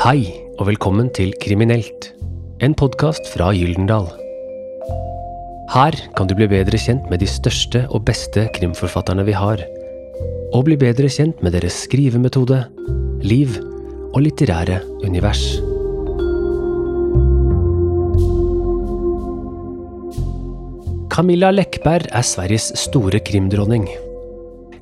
Hei, 0.00 0.30
og 0.56 0.64
velkommen 0.64 1.10
til 1.12 1.34
Kriminelt, 1.42 2.06
en 2.64 2.72
podkast 2.72 3.26
fra 3.28 3.50
Gyldendal. 3.52 4.06
Her 5.74 5.98
kan 6.16 6.30
du 6.30 6.32
bli 6.38 6.46
bedre 6.48 6.80
kjent 6.80 7.10
med 7.12 7.20
de 7.20 7.28
største 7.28 7.82
og 7.92 8.06
beste 8.08 8.46
krimforfatterne 8.56 9.26
vi 9.28 9.34
har, 9.36 9.60
og 10.56 10.64
bli 10.70 10.78
bedre 10.80 11.10
kjent 11.12 11.44
med 11.44 11.52
deres 11.52 11.82
skrivemetode, 11.84 12.62
liv 13.20 13.60
og 14.14 14.22
litterære 14.24 14.80
univers. 15.04 15.44
Camilla 21.12 21.52
Läckberg 21.52 22.08
er 22.08 22.24
Sveriges 22.24 22.72
store 22.88 23.20
krimdronning. 23.20 23.84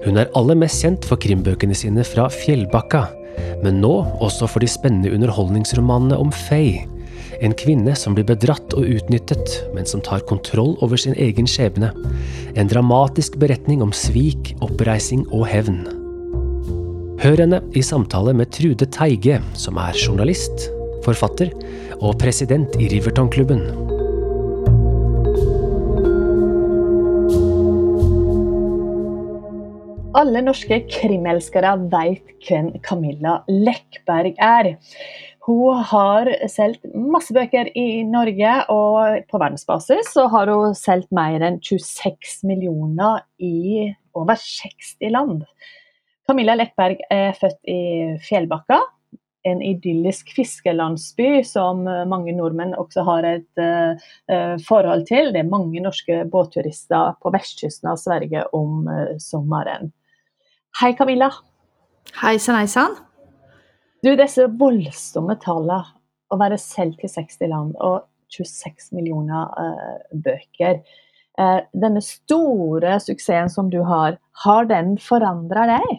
Hun 0.06 0.22
er 0.22 0.30
aller 0.38 0.62
mest 0.62 0.86
kjent 0.86 1.10
for 1.10 1.18
krimbøkene 1.18 1.74
sine 1.74 2.06
fra 2.06 2.30
Fjellbakka, 2.30 3.08
men 3.64 3.80
nå 3.82 3.94
også 4.24 4.48
for 4.50 4.64
de 4.64 4.70
spennende 4.70 5.12
underholdningsromanene 5.14 6.18
om 6.18 6.32
Faye. 6.34 6.86
En 7.44 7.54
kvinne 7.54 7.94
som 7.94 8.16
blir 8.16 8.26
bedratt 8.26 8.74
og 8.74 8.88
utnyttet, 8.88 9.52
men 9.74 9.86
som 9.86 10.02
tar 10.02 10.24
kontroll 10.26 10.74
over 10.82 10.98
sin 10.98 11.14
egen 11.14 11.46
skjebne. 11.46 11.92
En 12.58 12.70
dramatisk 12.70 13.38
beretning 13.38 13.84
om 13.84 13.94
svik, 13.94 14.56
oppreising 14.64 15.22
og 15.30 15.46
hevn. 15.50 15.84
Hør 17.22 17.44
henne 17.44 17.62
i 17.78 17.82
samtale 17.82 18.34
med 18.34 18.50
Trude 18.54 18.86
Teige, 18.94 19.40
som 19.58 19.78
er 19.82 19.98
journalist, 19.98 20.68
forfatter 21.06 21.54
og 21.98 22.18
president 22.22 22.78
i 22.78 22.90
Rivertonklubben. 22.92 23.64
Alle 30.28 30.42
norske 30.44 30.76
krimelskere 30.92 31.70
vet 31.88 32.34
hvem 32.44 32.66
Camilla 32.84 33.38
Läckberg 33.48 34.34
er. 34.44 34.66
Hun 35.46 35.78
har 35.88 36.28
solgt 36.52 36.84
masse 36.92 37.32
bøker 37.32 37.70
i 37.72 38.02
Norge, 38.04 38.50
og 38.68 39.22
på 39.30 39.40
verdensbasis 39.40 40.10
så 40.12 40.26
har 40.28 40.52
hun 40.52 40.76
solgt 40.76 41.08
mer 41.16 41.40
enn 41.46 41.56
26 41.64 42.42
millioner 42.50 43.22
i 43.40 43.88
over 44.12 44.36
60 44.36 45.08
land. 45.16 45.46
Camilla 46.28 46.58
Läckberg 46.60 47.00
er 47.08 47.32
født 47.40 47.62
i 47.64 47.80
Fjellbakka, 48.28 48.82
en 49.48 49.64
idyllisk 49.64 50.34
fiskelandsby 50.36 51.38
som 51.48 51.86
mange 52.10 52.34
nordmenn 52.36 52.76
også 52.76 53.06
har 53.08 53.24
et 53.30 53.62
uh, 53.64 54.58
forhold 54.68 55.08
til. 55.08 55.32
Det 55.32 55.40
er 55.40 55.54
mange 55.56 55.80
norske 55.80 56.26
båtturister 56.28 57.16
på 57.22 57.32
vestkysten 57.32 57.94
av 57.94 58.02
Sverige 58.02 58.44
om 58.52 58.84
uh, 58.92 59.14
sommeren. 59.24 59.94
Hei, 60.80 60.92
Camilla. 60.92 61.32
Hejsan 62.22 62.54
hejsan. 62.54 62.92
Du, 64.02 64.12
disse 64.14 64.44
voldsomme 64.60 65.34
tallene, 65.42 65.80
å 66.30 66.36
være 66.38 66.58
solgt 66.62 67.00
til 67.02 67.10
60 67.10 67.50
land 67.50 67.72
og 67.82 68.04
26 68.30 68.92
millioner 68.94 69.48
uh, 69.58 69.96
bøker. 70.14 70.78
Uh, 71.34 71.66
denne 71.74 71.98
store 72.04 72.94
suksessen 73.02 73.50
som 73.50 73.72
du 73.74 73.80
har, 73.82 74.20
har 74.44 74.70
den 74.70 74.94
forandret 75.02 75.74
deg? 75.74 75.98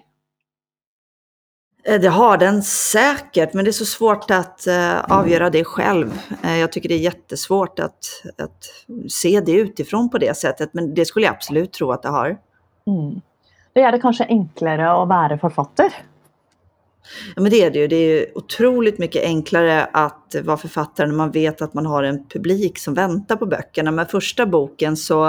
Det 1.99 2.15
har 2.15 2.37
den 2.37 2.63
säkert, 2.63 3.53
men 3.53 3.65
det 3.65 3.71
är 3.71 3.81
så 3.83 3.85
svårt 3.85 4.31
att 4.31 4.67
uh, 4.67 5.11
avgöra 5.11 5.49
det 5.49 5.63
själv. 5.63 6.21
Uh, 6.45 6.57
jag 6.57 6.71
tycker 6.71 6.89
det 6.89 6.95
är 6.95 7.11
jättesvårt 7.11 7.79
att, 7.79 8.05
att 8.37 8.63
se 9.11 9.41
det 9.41 9.51
utifrån 9.51 10.09
på 10.09 10.17
det 10.17 10.37
sättet, 10.37 10.73
men 10.73 10.93
det 10.93 11.05
skulle 11.05 11.25
jag 11.25 11.35
absolut 11.35 11.73
tro 11.73 11.91
att 11.91 12.03
det 12.03 12.09
har. 12.09 12.37
Mm. 12.87 13.21
Det 13.79 13.83
gjør 13.83 13.95
det 13.95 14.01
kanske 14.03 14.25
enklare 14.27 14.87
att 14.91 15.07
vara 15.07 15.37
författare? 15.37 15.91
Ja, 17.35 17.41
men 17.41 17.51
det 17.51 17.63
är 17.63 17.71
det 17.71 17.79
ju. 17.79 17.87
Det 17.87 17.95
är 17.95 18.37
otroligt 18.37 18.97
mycket 18.97 19.23
enklare 19.23 19.85
att 19.85 20.35
vara 20.43 20.57
författare 20.57 21.07
när 21.07 21.15
man 21.15 21.31
vet 21.31 21.61
att 21.61 21.73
man 21.73 21.85
har 21.85 22.03
en 22.03 22.27
publik 22.27 22.77
som 22.77 22.93
väntar 22.93 23.35
på 23.35 23.45
böckerna. 23.45 23.91
Med 23.91 24.09
första 24.09 24.45
boken 24.45 24.97
så 24.97 25.27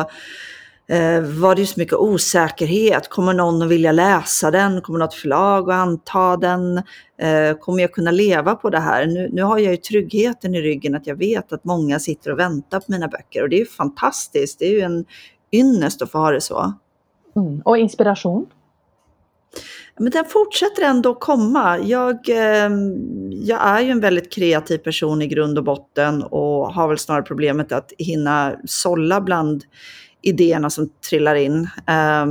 eh, 0.89 1.21
var 1.21 1.55
det 1.55 1.61
ju 1.61 1.67
så 1.67 1.81
mycket 1.81 1.95
osäkerhet. 1.95 3.09
Kommer 3.09 3.35
någon 3.35 3.63
att 3.63 3.69
vilja 3.69 3.93
läsa 3.93 4.51
den? 4.51 4.81
Kommer 4.81 4.99
något 4.99 5.15
förlag 5.15 5.71
att 5.71 5.77
anta 5.77 6.37
den? 6.37 6.77
Eh, 7.19 7.57
kommer 7.61 7.81
jag 7.81 7.93
kunna 7.93 8.11
leva 8.11 8.55
på 8.55 8.71
det 8.71 8.81
här? 8.81 9.07
Nu, 9.07 9.29
nu 9.33 9.43
har 9.43 9.59
jag 9.59 9.71
ju 9.71 9.77
tryggheten 9.77 10.55
i 10.55 10.61
ryggen 10.61 10.95
att 10.95 11.07
jag 11.07 11.17
vet 11.17 11.53
att 11.53 11.65
många 11.65 11.99
sitter 11.99 12.33
och 12.33 12.39
väntar 12.39 12.81
på 12.81 12.87
mina 12.89 13.09
böcker 13.09 13.43
och 13.43 13.49
det 13.49 13.57
är 13.57 13.61
ju 13.61 13.67
fantastiskt. 13.67 14.59
Det 14.59 14.67
är 14.67 14.73
ju 14.73 14.81
en 14.81 15.05
ynnest 15.53 16.03
att 16.03 16.11
få 16.11 16.19
ha 16.19 16.31
det 16.31 16.41
så. 16.41 16.75
Mm. 17.37 17.61
Och 17.65 17.79
inspiration? 17.79 18.47
Men 19.99 20.11
den 20.11 20.25
fortsätter 20.25 20.83
ändå 20.83 21.15
komma. 21.15 21.79
Jag, 21.79 22.29
eh, 22.29 22.71
jag 23.31 23.67
är 23.67 23.81
ju 23.81 23.91
en 23.91 24.01
väldigt 24.01 24.33
kreativ 24.33 24.79
person 24.79 25.23
i 25.23 25.27
grund 25.27 25.59
och 25.59 25.65
botten 25.65 26.23
och 26.23 26.75
har 26.75 26.89
väl 26.89 26.99
snarare 26.99 27.23
problemet 27.23 27.73
att 27.73 27.93
hinna 27.99 28.55
sålla 28.65 29.21
bland 29.21 29.65
idéerna 30.23 30.71
som 30.71 30.91
trillar 31.11 31.35
in. 31.35 31.69
Eh, 31.87 32.27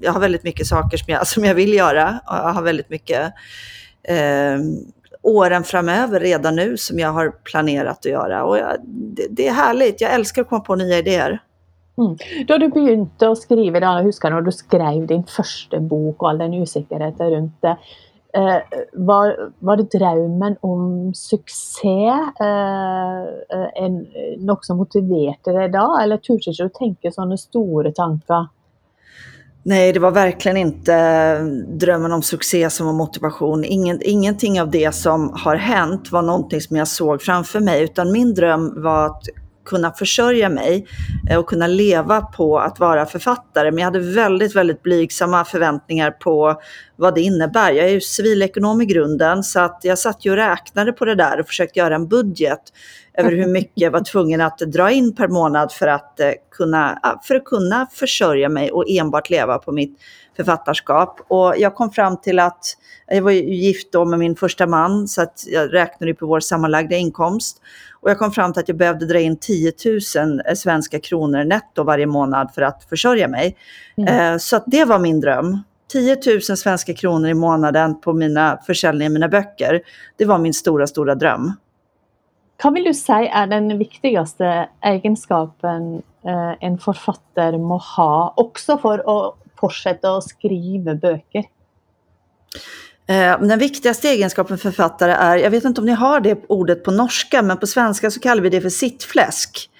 jag 0.00 0.12
har 0.12 0.20
väldigt 0.20 0.44
mycket 0.44 0.66
saker 0.66 0.96
som 0.96 1.12
jag, 1.12 1.26
som 1.26 1.44
jag 1.44 1.54
vill 1.54 1.74
göra 1.74 2.20
och 2.26 2.34
jag 2.34 2.52
har 2.52 2.62
väldigt 2.62 2.90
mycket 2.90 3.32
eh, 4.02 4.58
åren 5.22 5.64
framöver 5.64 6.20
redan 6.20 6.56
nu 6.56 6.76
som 6.76 6.98
jag 6.98 7.12
har 7.12 7.30
planerat 7.30 7.98
att 7.98 8.04
göra. 8.04 8.44
Och 8.44 8.58
jag, 8.58 8.76
det, 8.86 9.26
det, 9.30 9.48
är 9.48 9.52
härligt, 9.52 10.00
jag 10.00 10.14
älskar 10.14 10.42
att 10.42 10.48
komma 10.48 10.60
på 10.60 10.76
nya 10.76 10.98
idéer. 10.98 11.42
Mm. 12.00 12.14
Da 12.48 12.56
du 12.58 12.68
begynte 12.72 13.28
å 13.28 13.36
skrive, 13.36 13.80
da, 13.82 13.98
jeg 13.98 14.10
husker 14.10 14.32
når 14.32 14.46
du 14.46 14.54
skrev 14.54 15.02
din 15.10 15.26
første 15.28 15.80
bok 15.84 16.22
og 16.22 16.30
all 16.30 16.40
den 16.40 16.62
usikkerheten 16.62 17.32
rundt 17.34 17.66
det, 17.66 17.74
eh, 18.38 18.78
var, 19.10 19.34
var, 19.58 19.80
det 19.80 19.90
drømmen 19.98 20.56
om 20.64 21.10
suksess 21.16 22.40
eh, 22.40 23.66
en, 23.84 24.00
noe 24.40 24.64
som 24.64 24.80
motiverte 24.80 25.52
deg 25.56 25.74
da, 25.76 25.84
eller 26.00 26.22
turte 26.24 26.54
ikke 26.54 26.70
du 26.70 26.80
tenke 26.80 27.12
sånne 27.12 27.36
store 27.40 27.92
tanker? 27.96 28.48
Nej, 29.62 29.92
det 29.92 30.00
var 30.00 30.10
verkligen 30.10 30.56
inte 30.56 30.94
drömmen 31.68 32.12
om 32.12 32.22
succé 32.22 32.70
som 32.70 32.86
var 32.86 32.92
motivation. 32.92 33.64
Ingen, 33.64 34.00
ingenting 34.02 34.60
av 34.60 34.70
det 34.70 34.94
som 34.94 35.32
har 35.44 35.56
hänt 35.56 36.12
var 36.12 36.22
någonting 36.22 36.60
som 36.60 36.76
jag 36.76 36.88
såg 36.88 37.22
framför 37.22 37.60
mig, 37.60 37.84
utan 37.84 38.12
min 38.12 38.34
dröm 38.34 38.82
var 38.82 39.06
att 39.06 39.28
kunna 39.70 39.92
försörja 39.92 40.48
mig 40.48 40.86
eh, 41.30 41.38
och 41.38 41.46
kunna 41.46 41.66
leva 41.66 42.20
på 42.20 42.58
att 42.58 42.80
vara 42.80 43.06
författare. 43.06 43.70
Men 43.70 43.78
jag 43.78 43.84
hade 43.84 43.98
väldigt, 43.98 44.56
väldigt 44.56 44.82
blygsamma 44.82 45.44
förväntningar 45.44 46.10
på 46.10 46.60
vad 46.96 47.14
det 47.14 47.20
innebär. 47.20 47.72
Jag 47.72 47.86
är 47.86 47.90
ju 47.92 48.00
civilekonom 48.00 48.80
i 48.80 48.86
grunden 48.86 49.42
så 49.42 49.60
att 49.60 49.80
jag 49.82 49.98
satt 49.98 50.24
ju 50.24 50.30
och 50.30 50.36
räknade 50.36 50.92
på 50.92 51.04
det 51.04 51.14
där 51.14 51.40
och 51.40 51.46
försökte 51.46 51.78
göra 51.78 51.94
en 51.94 52.08
budget 52.08 52.60
över 53.20 53.32
hur 53.32 53.46
mycket 53.46 53.72
jag 53.74 53.90
var 53.90 54.00
tvungen 54.00 54.40
att 54.40 54.58
dra 54.58 54.90
in 54.90 55.14
per 55.14 55.28
månad 55.28 55.72
för 55.72 55.86
att 55.86 56.20
eh, 56.20 56.30
kunna, 56.50 56.98
för 57.22 57.34
att 57.34 57.44
kunna 57.44 57.86
försörja 57.92 58.48
mig 58.48 58.70
och 58.70 58.84
enbart 58.88 59.30
leva 59.30 59.58
på 59.58 59.72
mitt 59.72 59.98
författarskap. 60.36 61.20
Och 61.28 61.54
jag 61.58 61.74
kom 61.74 61.90
fram 61.90 62.20
till 62.20 62.38
att, 62.38 62.76
jag 63.06 63.22
var 63.22 63.30
ju 63.30 63.54
gift 63.54 63.92
då 63.92 64.04
med 64.04 64.18
min 64.18 64.36
första 64.36 64.66
man 64.66 65.08
så 65.08 65.22
att 65.22 65.44
jag 65.46 65.74
räknade 65.74 66.14
på 66.14 66.26
vår 66.26 66.40
sammanlagda 66.40 66.96
inkomst. 66.96 67.60
Och 68.00 68.10
jag 68.10 68.18
kom 68.18 68.32
fram 68.32 68.52
till 68.52 68.60
att 68.60 68.68
jag 68.68 68.76
behövde 68.76 69.06
dra 69.06 69.20
in 69.20 69.36
10 69.36 69.72
000 69.84 70.56
svenska 70.56 71.00
kronor 71.00 71.44
netto 71.44 71.82
varje 71.82 72.06
månad 72.06 72.50
för 72.54 72.62
att 72.62 72.84
försörja 72.88 73.28
mig. 73.28 73.56
Mm. 73.96 74.38
Så 74.38 74.56
att 74.56 74.64
det 74.66 74.84
var 74.84 74.98
min 74.98 75.20
dröm. 75.20 75.58
10 75.92 76.16
000 76.26 76.40
svenska 76.40 76.94
kronor 76.94 77.28
i 77.30 77.34
månaden 77.34 78.00
på 78.00 78.12
mina 78.12 78.58
försäljningar 78.66 79.10
mina 79.10 79.28
böcker. 79.28 79.80
Det 80.16 80.24
var 80.24 80.38
min 80.38 80.54
stora, 80.54 80.86
stora 80.86 81.14
dröm. 81.14 81.52
Vad 82.64 82.74
vill 82.74 82.84
du 82.84 82.94
säga 82.94 83.32
är 83.32 83.46
den 83.46 83.78
viktigaste 83.78 84.68
egenskapen 84.84 86.02
en 86.60 86.78
författare 86.78 87.58
må 87.58 87.76
ha, 87.76 88.34
också 88.36 88.78
för 88.78 88.98
att 88.98 89.34
fortsätta 89.60 90.16
att 90.16 90.24
skriva 90.24 90.94
böcker? 90.94 91.44
Den 93.40 93.58
viktigaste 93.58 94.08
egenskapen 94.08 94.58
för 94.58 94.70
författare 94.70 95.12
är, 95.12 95.36
jag 95.36 95.50
vet 95.50 95.64
inte 95.64 95.80
om 95.80 95.86
ni 95.86 95.92
har 95.92 96.20
det 96.20 96.38
ordet 96.48 96.84
på 96.84 96.90
norska, 96.90 97.42
men 97.42 97.56
på 97.56 97.66
svenska 97.66 98.10
så 98.10 98.20
kallar 98.20 98.42
vi 98.42 98.48
det 98.48 98.60
för 98.60 98.68
sittfläsk. 98.68 99.70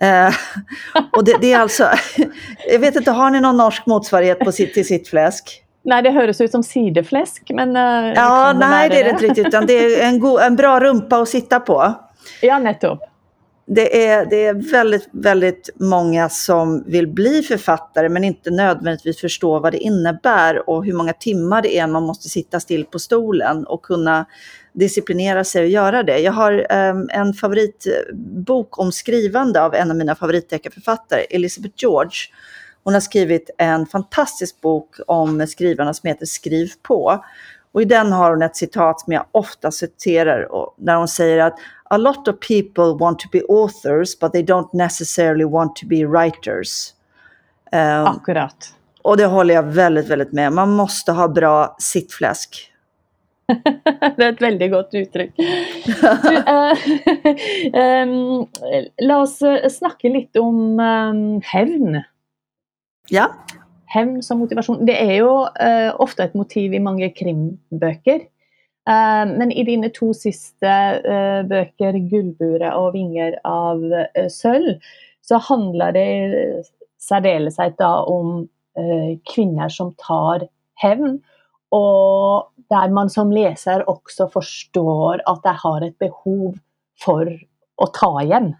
Eh, 0.00 0.34
och 1.12 1.24
det, 1.24 1.36
det, 1.40 1.52
är 1.52 1.58
alltså, 1.58 1.88
jag 2.70 2.78
vet 2.78 2.96
inte, 2.96 3.10
har 3.10 3.30
ni 3.30 3.40
någon 3.40 3.56
norsk 3.56 3.86
motsvarighet 3.86 4.38
på 4.38 4.52
sitt, 4.52 4.74
till 4.74 4.86
sittfläsk? 4.86 5.62
Nej, 5.82 6.02
det 6.02 6.10
hörs 6.10 6.40
ut 6.40 6.50
som 6.50 6.62
sidefläsk. 6.62 7.50
Men, 7.54 7.76
uh, 7.76 8.12
ja, 8.14 8.52
nej 8.52 8.88
det 8.88 9.00
är 9.00 9.04
det 9.04 9.10
inte 9.10 9.24
riktigt, 9.24 9.46
utan 9.46 9.66
det 9.66 9.72
är 9.72 10.08
en, 10.08 10.20
go, 10.20 10.38
en 10.38 10.56
bra 10.56 10.80
rumpa 10.80 11.16
att 11.16 11.28
sitta 11.28 11.60
på. 11.60 11.94
Ja, 12.40 12.58
nettopp 12.58 13.00
det 13.66 14.06
är, 14.06 14.26
det 14.26 14.46
är 14.46 14.70
väldigt, 14.70 15.08
väldigt 15.12 15.70
många 15.76 16.28
som 16.28 16.84
vill 16.86 17.08
bli 17.08 17.42
författare 17.42 18.08
men 18.08 18.24
inte 18.24 18.50
nödvändigtvis 18.50 19.20
förstå 19.20 19.58
vad 19.58 19.72
det 19.72 19.78
innebär 19.78 20.70
och 20.70 20.84
hur 20.84 20.92
många 20.92 21.12
timmar 21.12 21.62
det 21.62 21.78
är 21.78 21.86
man 21.86 22.02
måste 22.02 22.28
sitta 22.28 22.60
still 22.60 22.84
på 22.84 22.98
stolen 22.98 23.66
och 23.66 23.82
kunna 23.82 24.26
disciplinera 24.72 25.44
sig 25.44 25.62
och 25.62 25.68
göra 25.68 26.02
det. 26.02 26.18
Jag 26.18 26.32
har 26.32 26.52
um, 26.72 27.08
en 27.12 27.34
favoritbok 27.34 28.78
om 28.78 28.92
skrivande 28.92 29.62
av 29.62 29.74
en 29.74 29.90
av 29.90 29.96
mina 29.96 30.14
favoritdeckarförfattare, 30.14 31.20
Elizabeth 31.20 31.74
George. 31.76 32.18
Hon 32.84 32.94
har 32.94 33.00
skrivit 33.00 33.50
en 33.58 33.86
fantastisk 33.86 34.60
bok 34.60 34.96
om 35.06 35.46
skrivarna 35.46 35.94
som 35.94 36.08
heter 36.08 36.26
Skriv 36.26 36.70
på. 36.82 37.24
Och 37.76 37.82
i 37.82 37.84
den 37.84 38.12
har 38.12 38.30
hon 38.30 38.42
ett 38.42 38.56
citat 38.56 39.00
som 39.00 39.12
jag 39.12 39.24
ofta 39.32 39.70
citerar, 39.70 40.48
när 40.76 40.96
hon 40.96 41.08
säger 41.08 41.38
att 41.38 41.58
A 41.84 41.96
lot 41.96 42.28
of 42.28 42.34
people 42.48 43.04
want 43.04 43.18
to 43.18 43.28
be 43.32 43.40
authors 43.48 44.18
but 44.18 44.32
they 44.32 44.42
don't 44.42 44.68
necessarily 44.72 45.44
want 45.44 45.76
to 45.76 45.86
be 45.86 46.06
writers. 46.06 46.94
Um, 47.72 48.06
Akkurat. 48.06 48.74
Och 49.02 49.16
det 49.16 49.26
håller 49.26 49.54
jag 49.54 49.62
väldigt, 49.62 50.08
väldigt 50.08 50.32
med. 50.32 50.52
Man 50.52 50.70
måste 50.70 51.12
ha 51.12 51.28
bra 51.28 51.76
sittfläsk. 51.78 52.72
det 54.16 54.24
är 54.24 54.32
ett 54.32 54.42
väldigt 54.42 54.72
gott 54.72 54.88
uttryck. 54.92 55.32
du, 55.36 55.42
uh, 55.42 56.72
um, 58.02 58.46
la 59.02 59.20
oss 59.20 59.42
eh, 59.42 59.68
snacka 59.68 60.08
lite 60.08 60.40
om 60.40 60.80
um, 60.80 61.40
hävn. 61.44 62.02
Ja. 63.08 63.34
Hävn 63.96 64.22
som 64.22 64.38
motivation. 64.38 64.86
Det 64.86 65.02
är 65.02 65.12
ju 65.12 65.24
uh, 65.24 66.00
ofta 66.00 66.24
ett 66.24 66.34
motiv 66.34 66.74
i 66.74 66.78
många 66.78 67.10
krimböcker. 67.10 68.14
Uh, 68.14 69.36
men 69.38 69.52
i 69.52 69.64
dina 69.64 69.88
två 69.88 70.14
sista 70.14 70.94
uh, 70.94 71.46
böcker, 71.46 71.92
Guldbure 71.92 72.74
och 72.74 72.94
Vingar 72.94 73.40
av 73.44 73.82
uh, 73.82 74.28
så 75.20 75.38
handlar 75.38 75.92
det 75.92 76.34
särdeles 77.00 77.56
om 78.06 78.48
kvinnor 79.34 79.68
som 79.68 79.94
tar 79.96 80.48
hämnd. 80.74 81.22
Och 81.68 82.52
där 82.68 82.88
man 82.88 83.10
som 83.10 83.32
läsare 83.32 83.84
också 83.84 84.28
förstår 84.28 85.22
att 85.24 85.42
de 85.42 85.54
har 85.62 85.80
ett 85.80 85.98
behov 85.98 86.58
för 87.04 87.40
att 87.82 87.94
ta 87.94 88.22
igen. 88.22 88.56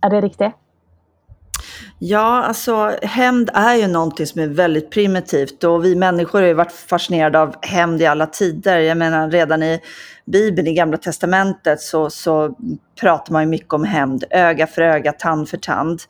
Är 0.00 0.10
det 0.10 0.20
riktigt? 0.20 0.52
Ja, 1.98 2.42
alltså 2.42 2.96
hämnd 3.02 3.50
är 3.54 3.74
ju 3.74 3.86
någonting 3.86 4.26
som 4.26 4.40
är 4.40 4.46
väldigt 4.46 4.90
primitivt 4.90 5.64
och 5.64 5.84
vi 5.84 5.94
människor 5.94 6.40
har 6.40 6.46
ju 6.46 6.54
varit 6.54 6.72
fascinerade 6.72 7.40
av 7.40 7.54
hämnd 7.62 8.02
i 8.02 8.06
alla 8.06 8.26
tider. 8.26 8.78
Jag 8.78 8.96
menar 8.96 9.30
redan 9.30 9.62
i 9.62 9.80
Bibeln, 10.24 10.68
i 10.68 10.74
Gamla 10.74 10.96
Testamentet, 10.96 11.80
så, 11.80 12.10
så 12.10 12.54
pratar 13.00 13.32
man 13.32 13.42
ju 13.42 13.48
mycket 13.48 13.72
om 13.72 13.84
hämnd, 13.84 14.24
öga 14.30 14.66
för 14.66 14.82
öga, 14.82 15.12
tand 15.12 15.48
för 15.48 15.56
tand. 15.56 16.00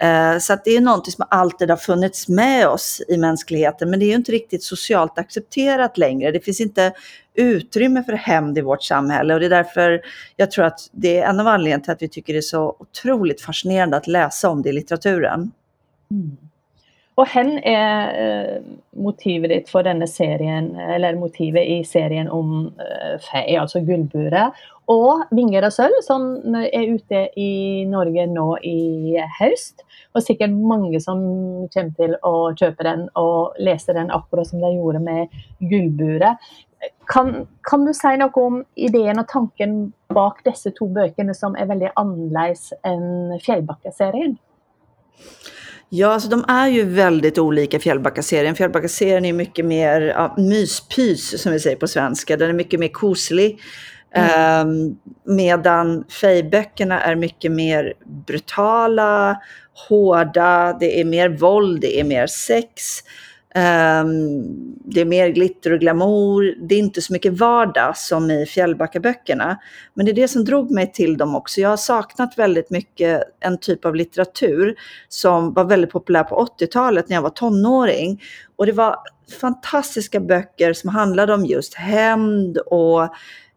Eh, 0.00 0.38
så 0.38 0.52
att 0.52 0.64
det 0.64 0.70
är 0.70 0.80
någonting 0.80 1.12
som 1.12 1.26
alltid 1.30 1.70
har 1.70 1.76
funnits 1.76 2.28
med 2.28 2.68
oss 2.68 3.02
i 3.08 3.16
mänskligheten, 3.16 3.90
men 3.90 4.00
det 4.00 4.06
är 4.06 4.08
ju 4.08 4.14
inte 4.14 4.32
riktigt 4.32 4.62
socialt 4.62 5.18
accepterat 5.18 5.98
längre. 5.98 6.30
Det 6.30 6.40
finns 6.40 6.60
inte 6.60 6.92
utrymme 7.34 8.02
för 8.02 8.12
hämnd 8.12 8.58
i 8.58 8.60
vårt 8.60 8.82
samhälle 8.82 9.34
och 9.34 9.40
det 9.40 9.46
är 9.46 9.50
därför 9.50 10.00
jag 10.36 10.50
tror 10.50 10.64
att 10.64 10.80
det 10.92 11.18
är 11.18 11.28
en 11.28 11.40
av 11.40 11.46
anledningarna 11.46 11.84
till 11.84 11.92
att 11.92 12.02
vi 12.02 12.08
tycker 12.08 12.32
det 12.32 12.38
är 12.38 12.40
så 12.40 12.76
otroligt 12.78 13.40
fascinerande 13.40 13.96
att 13.96 14.06
läsa 14.06 14.48
om 14.48 14.62
det 14.62 14.68
i 14.68 14.72
litteraturen. 14.72 15.52
Mm. 16.10 16.36
Och 17.16 17.26
hen 17.26 17.58
är 17.58 18.08
eh, 18.28 18.62
motivet 18.90 19.68
för 19.68 19.82
denna 19.82 20.06
serien, 20.06 20.76
eller 20.76 21.14
motivet 21.14 21.66
i 21.66 21.84
serien 21.84 22.28
om 22.28 22.66
eh, 22.66 23.20
fe, 23.20 23.60
alltså 23.60 23.80
Guldbure. 23.80 24.50
Och 24.84 25.24
Vingar 25.30 25.62
och 25.62 25.72
sölv 25.72 25.92
som 26.02 26.54
är 26.54 26.86
ute 26.86 27.14
i 27.40 27.84
Norge 27.86 28.26
nu 28.26 28.68
i 28.70 29.18
höst. 29.40 29.84
Och 30.12 30.22
säkert 30.22 30.50
många 30.50 31.00
som 31.00 31.18
kommer 31.68 31.90
till 31.90 32.16
att 32.22 32.58
köpa 32.58 32.82
den 32.82 33.08
och 33.08 33.54
läsa 33.58 33.92
den 33.92 34.10
akkurat 34.10 34.46
som 34.46 34.60
de 34.60 34.76
gjorde 34.76 34.98
med 34.98 35.28
Guldbure. 35.58 36.36
Kan, 37.06 37.46
kan 37.62 37.84
du 37.84 37.94
säga 37.94 38.16
något 38.16 38.36
om 38.36 38.64
idén 38.74 39.18
och 39.18 39.28
tanken 39.28 39.92
bak 40.08 40.40
dessa 40.44 40.70
två 40.70 40.86
böckerna 40.86 41.34
som 41.34 41.56
är 41.56 41.66
väldigt 41.66 41.92
annorlunda 41.94 42.54
än 42.82 43.40
Fjällbacka-serien? 43.40 44.36
Ja, 45.88 46.08
alltså 46.08 46.28
de 46.28 46.44
är 46.48 46.68
ju 46.68 46.84
väldigt 46.84 47.38
olika 47.38 47.78
Fjällbacka-serien. 47.78 48.54
Fjällbacka-serien 48.54 49.24
är 49.24 49.32
mycket 49.32 49.64
mer 49.64 50.00
ja, 50.00 50.34
myspys, 50.38 51.42
som 51.42 51.52
vi 51.52 51.60
säger 51.60 51.76
på 51.76 51.88
svenska. 51.88 52.36
Den 52.36 52.48
är 52.48 52.54
mycket 52.54 52.80
mer 52.80 52.88
koslig. 52.88 53.60
Mm. 54.14 54.68
Um, 54.68 54.98
medan 55.24 56.04
Fej-böckerna 56.20 57.00
är 57.00 57.14
mycket 57.14 57.52
mer 57.52 57.92
brutala, 58.26 59.40
hårda, 59.88 60.76
det 60.80 61.00
är 61.00 61.04
mer 61.04 61.28
våld, 61.28 61.80
det 61.80 62.00
är 62.00 62.04
mer 62.04 62.26
sex. 62.26 62.82
Um, 63.56 64.76
det 64.84 65.00
är 65.00 65.04
mer 65.04 65.28
glitter 65.28 65.72
och 65.72 65.80
glamour. 65.80 66.54
Det 66.68 66.74
är 66.74 66.78
inte 66.78 67.02
så 67.02 67.12
mycket 67.12 67.32
vardag 67.32 67.96
som 67.96 68.30
i 68.30 68.46
Fjällbackaböckerna. 68.46 69.58
Men 69.94 70.06
det 70.06 70.12
är 70.12 70.14
det 70.14 70.28
som 70.28 70.44
drog 70.44 70.70
mig 70.70 70.92
till 70.92 71.16
dem 71.16 71.34
också. 71.36 71.60
Jag 71.60 71.68
har 71.68 71.76
saknat 71.76 72.38
väldigt 72.38 72.70
mycket 72.70 73.22
en 73.40 73.58
typ 73.58 73.84
av 73.84 73.94
litteratur 73.94 74.74
som 75.08 75.52
var 75.52 75.64
väldigt 75.64 75.90
populär 75.90 76.24
på 76.24 76.48
80-talet 76.60 77.08
när 77.08 77.16
jag 77.16 77.22
var 77.22 77.30
tonåring. 77.30 78.22
Och 78.56 78.66
det 78.66 78.72
var 78.72 78.96
fantastiska 79.40 80.20
böcker 80.20 80.72
som 80.72 80.90
handlade 80.90 81.34
om 81.34 81.46
just 81.46 81.74
hämnd 81.74 82.58
och 82.58 83.08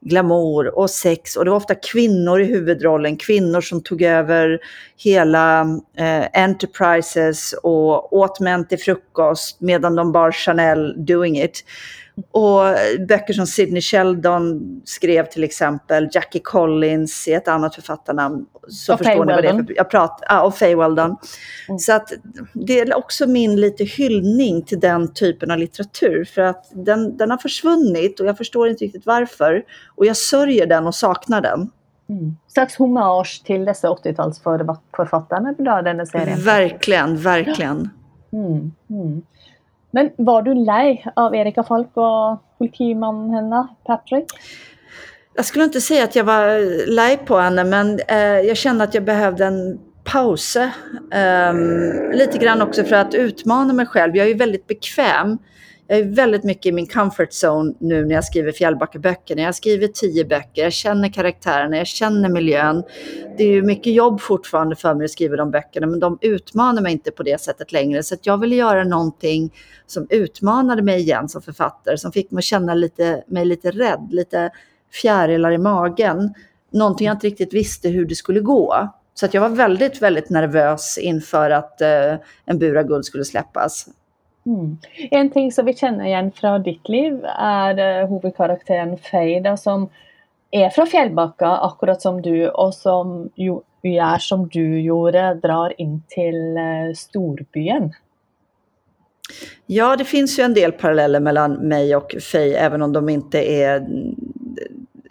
glamour 0.01 0.77
och 0.77 0.89
sex 0.89 1.35
och 1.35 1.45
det 1.45 1.51
var 1.51 1.57
ofta 1.57 1.75
kvinnor 1.75 2.41
i 2.41 2.45
huvudrollen, 2.45 3.17
kvinnor 3.17 3.61
som 3.61 3.83
tog 3.83 4.01
över 4.01 4.59
hela 4.97 5.61
eh, 5.97 6.43
Enterprises 6.43 7.53
och 7.63 8.13
åt 8.13 8.39
män 8.39 8.67
till 8.67 8.79
frukost 8.79 9.61
medan 9.61 9.95
de 9.95 10.11
bar 10.11 10.31
Chanel 10.31 11.05
doing 11.05 11.41
it. 11.41 11.63
Och 12.31 12.61
böcker 13.07 13.33
som 13.33 13.47
Sidney 13.47 13.81
Sheldon 13.81 14.81
skrev 14.85 15.25
till 15.25 15.43
exempel, 15.43 16.09
Jackie 16.11 16.41
Collins 16.41 17.27
är 17.27 17.37
ett 17.37 17.47
annat 17.47 17.75
författarnamn. 17.75 18.45
Så 18.67 18.93
och 18.93 18.99
förstår 18.99 19.25
ni 19.25 19.33
vad 19.33 19.43
det 19.43 19.49
är 19.49 19.53
för, 19.53 19.73
jag 19.75 19.89
pratar, 19.89 20.27
ja, 20.29 20.41
och 20.41 20.55
Faye 20.55 20.75
Weldon. 20.75 21.17
Mm. 21.67 21.79
Så 21.79 21.93
att 21.93 22.13
det 22.53 22.79
är 22.79 22.97
också 22.97 23.27
min 23.27 23.61
lite 23.61 23.83
hyllning 23.83 24.61
till 24.61 24.79
den 24.79 25.13
typen 25.13 25.51
av 25.51 25.57
litteratur. 25.57 26.25
För 26.25 26.41
att 26.41 26.65
den, 26.71 27.17
den 27.17 27.31
har 27.31 27.37
försvunnit 27.37 28.19
och 28.19 28.25
jag 28.25 28.37
förstår 28.37 28.69
inte 28.69 28.85
riktigt 28.85 29.05
varför. 29.05 29.63
Och 29.95 30.05
jag 30.05 30.17
sörjer 30.17 30.65
den 30.65 30.87
och 30.87 30.95
saknar 30.95 31.41
den. 31.41 31.71
Mm. 32.09 32.37
Slags 32.47 32.75
hommage 32.75 33.41
till 33.45 33.65
dessa 33.65 33.87
80-talsförfattarna, 33.87 35.83
denna 35.83 36.05
serien. 36.05 36.39
Verkligen, 36.39 37.17
verkligen. 37.17 37.89
Mm. 38.33 38.71
Mm. 38.89 39.21
Men 39.91 40.09
var 40.17 40.41
du 40.41 40.53
lei 40.53 41.05
av 41.15 41.35
Erika 41.35 41.63
Falk 41.63 41.97
och 41.97 42.57
politimannen 42.57 43.29
henne, 43.29 43.67
Patrick? 43.85 44.25
Jag 45.35 45.45
skulle 45.45 45.63
inte 45.63 45.81
säga 45.81 46.03
att 46.03 46.15
jag 46.15 46.23
var 46.23 46.59
lei 46.91 47.17
på 47.17 47.37
henne, 47.37 47.63
men 47.63 47.99
eh, 48.07 48.17
jag 48.17 48.57
kände 48.57 48.83
att 48.83 48.93
jag 48.93 49.03
behövde 49.03 49.45
en 49.45 49.79
paus. 50.03 50.55
Eh, 50.55 51.53
lite 52.13 52.37
grann 52.37 52.61
också 52.61 52.83
för 52.83 52.95
att 52.95 53.13
utmana 53.13 53.73
mig 53.73 53.85
själv. 53.85 54.15
Jag 54.15 54.25
är 54.25 54.29
ju 54.29 54.37
väldigt 54.37 54.67
bekväm 54.67 55.37
jag 55.91 55.99
är 55.99 56.03
väldigt 56.03 56.43
mycket 56.43 56.65
i 56.65 56.71
min 56.71 56.87
comfort 56.87 57.29
zone 57.29 57.73
nu 57.79 58.05
när 58.05 58.15
jag 58.15 58.23
skriver 58.23 58.51
Fjällbackaböckerna. 58.51 59.41
Jag 59.41 59.55
skriver 59.55 59.87
tio 59.87 60.25
böcker, 60.25 60.63
jag 60.63 60.73
känner 60.73 61.13
karaktärerna, 61.13 61.77
jag 61.77 61.87
känner 61.87 62.29
miljön. 62.29 62.83
Det 63.37 63.43
är 63.43 63.47
ju 63.47 63.61
mycket 63.61 63.93
jobb 63.93 64.21
fortfarande 64.21 64.75
för 64.75 64.95
mig 64.95 65.05
att 65.05 65.11
skriva 65.11 65.35
de 65.35 65.51
böckerna, 65.51 65.87
men 65.87 65.99
de 65.99 66.17
utmanar 66.21 66.81
mig 66.81 66.91
inte 66.91 67.11
på 67.11 67.23
det 67.23 67.41
sättet 67.41 67.71
längre. 67.71 68.03
Så 68.03 68.15
jag 68.21 68.37
ville 68.37 68.55
göra 68.55 68.83
någonting 68.83 69.53
som 69.87 70.07
utmanade 70.09 70.81
mig 70.81 70.99
igen 70.99 71.29
som 71.29 71.41
författare, 71.41 71.97
som 71.97 72.11
fick 72.11 72.31
mig 72.31 72.39
att 72.39 72.45
känna 72.45 72.73
lite, 72.73 73.23
mig 73.27 73.45
lite 73.45 73.71
rädd, 73.71 74.07
lite 74.11 74.49
fjärilar 75.01 75.51
i 75.51 75.57
magen. 75.57 76.33
Någonting 76.71 77.07
jag 77.07 77.15
inte 77.15 77.27
riktigt 77.27 77.53
visste 77.53 77.89
hur 77.89 78.05
det 78.05 78.15
skulle 78.15 78.39
gå. 78.39 78.89
Så 79.13 79.25
att 79.25 79.33
jag 79.33 79.41
var 79.41 79.49
väldigt, 79.49 80.01
väldigt 80.01 80.29
nervös 80.29 80.97
inför 80.97 81.49
att 81.49 81.81
eh, 81.81 82.15
En 82.45 82.59
bura 82.59 82.83
guld 82.83 83.05
skulle 83.05 83.25
släppas. 83.25 83.87
Mm. 84.49 84.77
En 85.11 85.29
ting 85.29 85.51
som 85.51 85.65
vi 85.65 85.73
känner 85.73 86.05
igen 86.05 86.31
från 86.31 86.63
ditt 86.63 86.89
liv 86.89 87.25
är 87.37 88.01
eh, 88.01 88.09
huvudkaraktären 88.09 88.97
Feida 88.97 89.57
som 89.57 89.89
är 90.51 90.69
från 90.69 90.87
Fjällbacka, 90.87 91.47
akkurat 91.47 92.01
som 92.01 92.21
du, 92.21 92.49
och 92.49 92.73
som 92.73 93.29
gör 93.83 94.17
som 94.17 94.47
du 94.47 94.81
gjorde, 94.81 95.33
drar 95.33 95.81
in 95.81 96.03
till 96.07 96.57
eh, 96.57 96.93
storbyen. 96.95 97.93
Ja, 99.65 99.95
det 99.95 100.05
finns 100.05 100.39
ju 100.39 100.43
en 100.43 100.53
del 100.53 100.71
paralleller 100.71 101.19
mellan 101.19 101.53
mig 101.53 101.95
och 101.95 102.15
Fej, 102.31 102.55
även 102.55 102.81
om 102.81 102.93
de 102.93 103.09
inte 103.09 103.51
är 103.51 103.87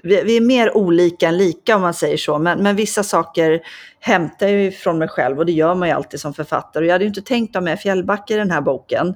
vi, 0.08 0.22
vi, 0.22 0.36
är 0.36 0.40
mer 0.40 0.76
olika 0.76 1.28
än 1.28 1.36
lika 1.36 1.76
om 1.76 1.82
man 1.82 1.94
säger 1.94 2.16
så, 2.16 2.38
men, 2.38 2.62
men 2.62 2.76
vissa 2.76 3.02
saker 3.02 3.60
hämtar 4.00 4.48
jag 4.48 4.74
från 4.74 4.98
mig 4.98 5.08
själv 5.08 5.38
och 5.38 5.46
det 5.46 5.52
gör 5.52 5.74
man 5.74 5.88
ju 5.88 5.94
alltid 5.94 6.20
som 6.20 6.34
författare. 6.34 6.84
Och 6.84 6.88
jag 6.88 6.92
hade 6.92 7.04
ju 7.04 7.08
inte 7.08 7.22
tänkt 7.22 7.54
ha 7.54 7.60
med 7.60 7.80
Fjällbacka 7.80 8.34
i 8.34 8.36
den 8.36 8.50
här 8.50 8.60
boken. 8.60 9.14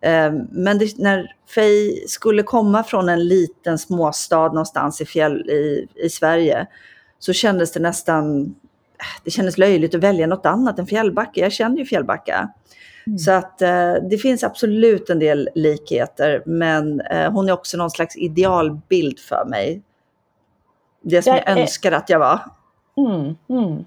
Eh, 0.00 0.32
men 0.50 0.78
det, 0.78 0.98
när 0.98 1.34
Fej 1.54 2.04
skulle 2.08 2.42
komma 2.42 2.84
från 2.84 3.08
en 3.08 3.28
liten 3.28 3.78
småstad 3.78 4.48
någonstans 4.48 5.00
i, 5.00 5.06
fjäll, 5.06 5.50
i, 5.50 5.88
i 5.94 6.10
Sverige 6.10 6.66
så 7.18 7.32
kändes 7.32 7.72
det 7.72 7.80
nästan 7.80 8.54
det 9.24 9.30
kändes 9.30 9.58
löjligt 9.58 9.94
att 9.94 10.00
välja 10.00 10.26
något 10.26 10.46
annat 10.46 10.78
än 10.78 10.86
Fjällbacka. 10.86 11.40
Jag 11.40 11.52
känner 11.52 11.78
ju 11.78 11.84
Fjällbacka. 11.84 12.48
Mm. 13.06 13.18
Så 13.18 13.30
att 13.30 13.62
eh, 13.62 13.94
det 14.10 14.18
finns 14.18 14.44
absolut 14.44 15.10
en 15.10 15.18
del 15.18 15.48
likheter, 15.54 16.42
men 16.46 17.00
eh, 17.00 17.32
hon 17.32 17.48
är 17.48 17.52
också 17.52 17.76
någon 17.76 17.90
slags 17.90 18.16
idealbild 18.16 19.18
för 19.18 19.44
mig 19.44 19.82
det 21.00 21.22
som 21.22 21.34
jag, 21.34 21.42
jag 21.46 21.58
önskar 21.58 21.92
att 21.92 22.10
jag 22.10 22.18
var. 22.18 22.40
Mm, 22.96 23.36
mm. 23.48 23.84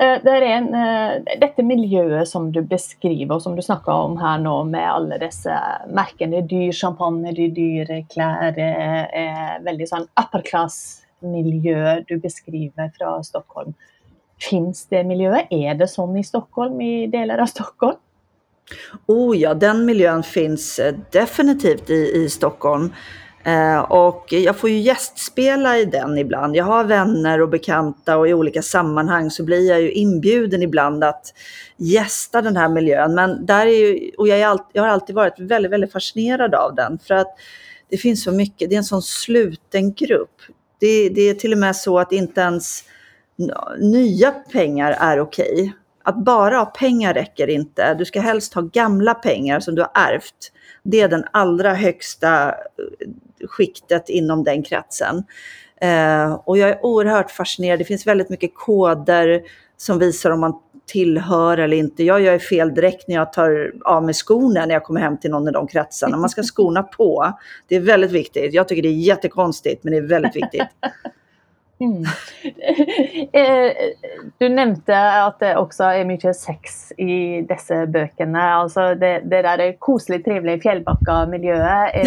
Eh, 0.00 0.22
det 0.22 0.30
är 0.30 0.42
en, 0.42 0.74
eh, 0.74 1.38
dette 1.40 1.62
miljøet 1.62 2.28
som 2.28 2.52
du 2.52 2.62
beskriver, 2.62 3.34
och 3.34 3.42
som 3.42 3.56
du 3.56 3.62
snackar 3.62 3.92
om 3.92 4.18
här 4.18 4.38
nu 4.38 4.70
med 4.70 4.92
alla 4.92 5.18
dessa 5.18 5.60
märken. 5.88 6.30
Det 6.30 6.36
är 6.36 6.42
dyr 6.42 6.72
champagne, 6.72 7.32
det 7.32 7.48
det 8.50 8.62
är 9.12 9.62
väldigt 9.62 9.88
sånn 9.88 10.06
upper 10.20 10.42
class-miljö 10.42 12.02
du 12.06 12.16
beskriver 12.16 12.90
från 12.98 13.24
Stockholm. 13.24 13.74
Finns 14.50 14.86
det 14.86 15.04
miljöer? 15.04 15.46
Är 15.50 15.74
det 15.74 15.88
så 15.88 16.16
i 16.16 16.24
Stockholm, 16.24 16.80
i 16.80 17.06
delar 17.06 17.38
av 17.38 17.46
Stockholm? 17.46 17.96
Oh 19.06 19.36
ja, 19.36 19.54
den 19.54 19.84
miljön 19.84 20.22
finns 20.22 20.78
eh, 20.78 20.94
definitivt 21.10 21.90
i, 21.90 22.12
i 22.14 22.28
Stockholm. 22.28 22.92
Eh, 23.44 23.78
och 23.78 24.32
jag 24.32 24.56
får 24.56 24.70
ju 24.70 24.78
gästspela 24.78 25.78
i 25.78 25.84
den 25.84 26.18
ibland. 26.18 26.56
Jag 26.56 26.64
har 26.64 26.84
vänner 26.84 27.40
och 27.40 27.48
bekanta 27.48 28.16
och 28.16 28.28
i 28.28 28.34
olika 28.34 28.62
sammanhang 28.62 29.30
så 29.30 29.44
blir 29.44 29.68
jag 29.68 29.82
ju 29.82 29.92
inbjuden 29.92 30.62
ibland 30.62 31.04
att 31.04 31.34
gästa 31.76 32.42
den 32.42 32.56
här 32.56 32.68
miljön. 32.68 33.14
Men 33.14 33.46
där 33.46 33.66
är 33.66 33.70
ju, 33.70 34.10
och 34.18 34.28
jag, 34.28 34.38
är 34.38 34.46
all, 34.46 34.58
jag 34.72 34.82
har 34.82 34.88
alltid 34.88 35.14
varit 35.14 35.38
väldigt, 35.38 35.72
väldigt 35.72 35.92
fascinerad 35.92 36.54
av 36.54 36.74
den 36.74 36.98
för 36.98 37.14
att 37.14 37.36
det 37.90 37.96
finns 37.96 38.22
så 38.22 38.32
mycket, 38.32 38.68
det 38.68 38.74
är 38.74 38.78
en 38.78 38.84
sån 38.84 39.02
sluten 39.02 39.94
grupp. 39.94 40.42
Det, 40.80 41.08
det 41.08 41.20
är 41.20 41.34
till 41.34 41.52
och 41.52 41.58
med 41.58 41.76
så 41.76 41.98
att 41.98 42.12
inte 42.12 42.40
ens 42.40 42.84
nya 43.78 44.30
pengar 44.30 44.96
är 45.00 45.20
okej. 45.20 45.52
Okay. 45.52 45.70
Att 46.02 46.24
bara 46.24 46.58
ha 46.58 46.64
pengar 46.64 47.14
räcker 47.14 47.50
inte. 47.50 47.94
Du 47.94 48.04
ska 48.04 48.20
helst 48.20 48.54
ha 48.54 48.62
gamla 48.62 49.14
pengar 49.14 49.60
som 49.60 49.74
du 49.74 49.82
har 49.82 49.90
ärvt. 49.94 50.52
Det 50.82 51.00
är 51.00 51.08
den 51.08 51.24
allra 51.30 51.74
högsta 51.74 52.48
eh, 52.48 52.54
skiktet 53.48 54.08
inom 54.08 54.44
den 54.44 54.62
kretsen. 54.62 55.24
Eh, 55.80 56.32
och 56.32 56.58
jag 56.58 56.70
är 56.70 56.84
oerhört 56.84 57.30
fascinerad. 57.30 57.78
Det 57.78 57.84
finns 57.84 58.06
väldigt 58.06 58.30
mycket 58.30 58.54
koder 58.54 59.42
som 59.76 59.98
visar 59.98 60.30
om 60.30 60.40
man 60.40 60.54
tillhör 60.86 61.58
eller 61.58 61.76
inte. 61.76 62.04
Jag 62.04 62.20
gör 62.20 62.38
fel 62.38 62.74
direkt 62.74 63.08
när 63.08 63.14
jag 63.14 63.32
tar 63.32 63.72
av 63.84 64.04
mig 64.04 64.14
skorna 64.14 64.66
när 64.66 64.74
jag 64.74 64.84
kommer 64.84 65.00
hem 65.00 65.18
till 65.18 65.30
någon 65.30 65.48
i 65.48 65.52
de 65.52 65.66
kretsarna. 65.66 66.16
Man 66.16 66.28
ska 66.28 66.42
skona 66.42 66.82
på. 66.82 67.38
Det 67.68 67.76
är 67.76 67.80
väldigt 67.80 68.10
viktigt. 68.10 68.54
Jag 68.54 68.68
tycker 68.68 68.82
det 68.82 68.88
är 68.88 68.92
jättekonstigt, 68.92 69.84
men 69.84 69.92
det 69.92 69.98
är 69.98 70.02
väldigt 70.02 70.36
viktigt. 70.36 70.62
Mm. 71.80 72.04
Eh, 73.32 73.72
du 74.38 74.48
nämnde 74.48 75.24
att 75.24 75.40
det 75.40 75.56
också 75.56 75.84
är 75.84 76.04
mycket 76.04 76.36
sex 76.36 76.92
i 76.92 77.42
dessa 77.42 77.86
böckerna. 77.86 78.54
Alltså 78.54 78.94
det, 78.94 79.20
det 79.24 79.42
där 79.42 79.78
koselig, 79.78 80.24
trevliga 80.24 80.58
Fjällbacka-miljöet 80.60 81.94
är, 81.94 82.06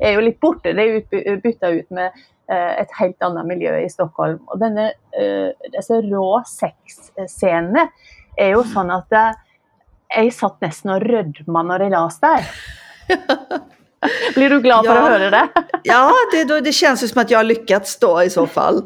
är 0.04 0.10
ju 0.10 0.20
lite 0.20 0.38
borta. 0.40 0.72
Det 0.72 0.82
är 0.82 1.36
bytt 1.36 1.62
ut 1.62 1.90
med 1.90 2.12
eh, 2.50 2.80
ett 2.80 2.88
helt 2.98 3.22
annat 3.22 3.46
miljö 3.46 3.80
i 3.80 3.90
Stockholm. 3.90 4.38
Och 4.46 4.58
denna, 4.58 4.84
eh, 4.86 5.50
dessa 5.72 5.94
rå 5.94 6.42
är 8.36 8.48
ju 8.48 8.62
sån 8.62 8.90
att 8.90 9.08
jag 10.08 10.32
satt 10.32 10.60
nästan 10.60 10.94
och 10.94 11.02
rödmade 11.02 11.68
när 11.68 11.78
jag 11.78 11.90
las 11.90 12.20
där. 12.20 12.40
Blir 14.34 14.50
du 14.50 14.60
glad 14.60 14.84
ja, 14.86 14.94
för 14.94 15.00
att 15.00 15.08
höra 15.08 15.30
det? 15.30 15.48
ja, 15.82 16.12
det, 16.32 16.60
det 16.60 16.72
känns 16.72 17.10
som 17.10 17.22
att 17.22 17.30
jag 17.30 17.38
har 17.38 17.44
lyckats 17.44 17.98
då 17.98 18.22
i 18.22 18.30
så 18.30 18.46
fall. 18.46 18.84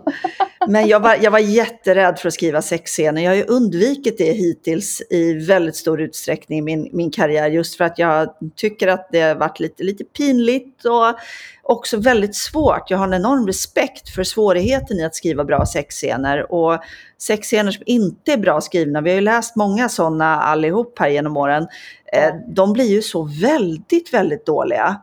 Men 0.69 0.89
jag 0.89 1.01
var, 1.01 1.19
jag 1.23 1.31
var 1.31 1.39
jätterädd 1.39 2.19
för 2.19 2.29
att 2.29 2.35
skriva 2.35 2.63
sexscener. 2.63 3.23
Jag 3.23 3.31
har 3.31 3.37
ju 3.37 3.45
undvikit 3.45 4.19
det 4.19 4.33
hittills 4.33 5.03
i 5.11 5.33
väldigt 5.33 5.77
stor 5.77 6.01
utsträckning 6.01 6.59
i 6.59 6.63
min, 6.63 6.89
min 6.93 7.11
karriär. 7.11 7.49
Just 7.49 7.77
för 7.77 7.85
att 7.85 7.99
jag 7.99 8.29
tycker 8.57 8.89
att 8.89 9.09
det 9.13 9.21
har 9.21 9.35
varit 9.35 9.61
lite, 9.61 9.83
lite 9.83 10.05
pinligt 10.05 10.85
och 10.85 11.19
också 11.63 11.97
väldigt 11.97 12.37
svårt. 12.37 12.91
Jag 12.91 12.99
har 12.99 13.07
en 13.07 13.15
enorm 13.15 13.47
respekt 13.47 14.09
för 14.15 14.25
svårigheten 14.25 15.01
i 15.01 15.05
att 15.05 15.15
skriva 15.15 15.45
bra 15.45 15.67
sexscener. 15.67 16.53
Och 16.53 16.79
sexscener 17.19 17.73
som 17.73 17.83
inte 17.87 18.33
är 18.33 18.37
bra 18.37 18.61
skrivna, 18.61 19.01
vi 19.01 19.11
har 19.11 19.15
ju 19.15 19.21
läst 19.21 19.57
många 19.57 19.89
sådana 19.89 20.41
allihop 20.43 20.99
här 20.99 21.09
genom 21.09 21.37
åren, 21.37 21.67
eh, 22.13 22.35
de 22.49 22.73
blir 22.73 22.91
ju 22.91 23.03
så 23.03 23.29
väldigt, 23.41 24.15
väldigt 24.15 24.47
dåliga. 24.47 25.01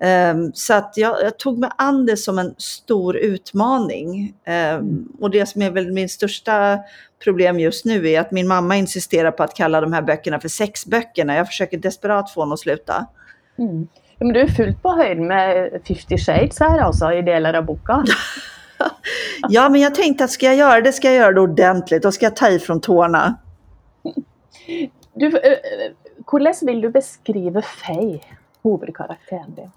Um, 0.00 0.52
så 0.54 0.74
att 0.74 0.92
jag, 0.96 1.22
jag, 1.22 1.38
tog 1.38 1.58
mig 1.58 1.70
an 1.78 2.06
det 2.06 2.16
som 2.16 2.38
en 2.38 2.54
stor 2.58 3.16
utmaning. 3.16 4.34
Um, 4.78 5.16
och 5.20 5.30
det 5.30 5.46
som 5.46 5.62
är 5.62 5.70
väl 5.70 5.92
min 5.92 6.08
största 6.08 6.78
problem 7.24 7.60
just 7.60 7.84
nu 7.84 8.08
är 8.08 8.20
att 8.20 8.30
min 8.30 8.48
mamma 8.48 8.76
insisterar 8.76 9.30
på 9.30 9.42
att 9.42 9.54
kalla 9.54 9.80
de 9.80 9.92
här 9.92 10.02
böckerna 10.02 10.40
för 10.40 10.48
sexböckerna. 10.48 11.34
Jag 11.34 11.46
försöker 11.46 11.78
desperat 11.78 12.30
få 12.30 12.40
henne 12.40 12.54
att 12.54 12.60
sluta. 12.60 13.06
Mm. 13.58 13.88
Men 14.18 14.28
du 14.28 14.40
är 14.40 14.48
fullt 14.48 14.82
på 14.82 14.92
höjd 14.92 15.18
med 15.18 15.70
50 15.88 16.18
shades 16.18 16.60
här 16.60 16.78
alltså 16.78 17.12
i 17.12 17.22
delar 17.22 17.54
av 17.54 17.64
boken. 17.64 18.04
ja, 19.48 19.68
men 19.68 19.80
jag 19.80 19.94
tänkte 19.94 20.24
att 20.24 20.30
ska 20.30 20.46
jag 20.46 20.56
göra 20.56 20.80
det 20.80 20.92
ska 20.92 21.08
jag 21.08 21.16
göra 21.16 21.32
det 21.32 21.40
ordentligt. 21.40 22.02
Då 22.02 22.12
ska 22.12 22.26
jag 22.26 22.36
ta 22.36 22.48
ifrån 22.48 22.80
tårna. 22.80 23.34
Du, 25.14 25.26
uh, 25.26 25.32
hur 26.32 26.66
vill 26.66 26.80
du 26.80 26.90
beskriva 26.90 27.62
Faye, 27.62 28.20
huvudkaraktären 28.62 29.54
din? 29.54 29.70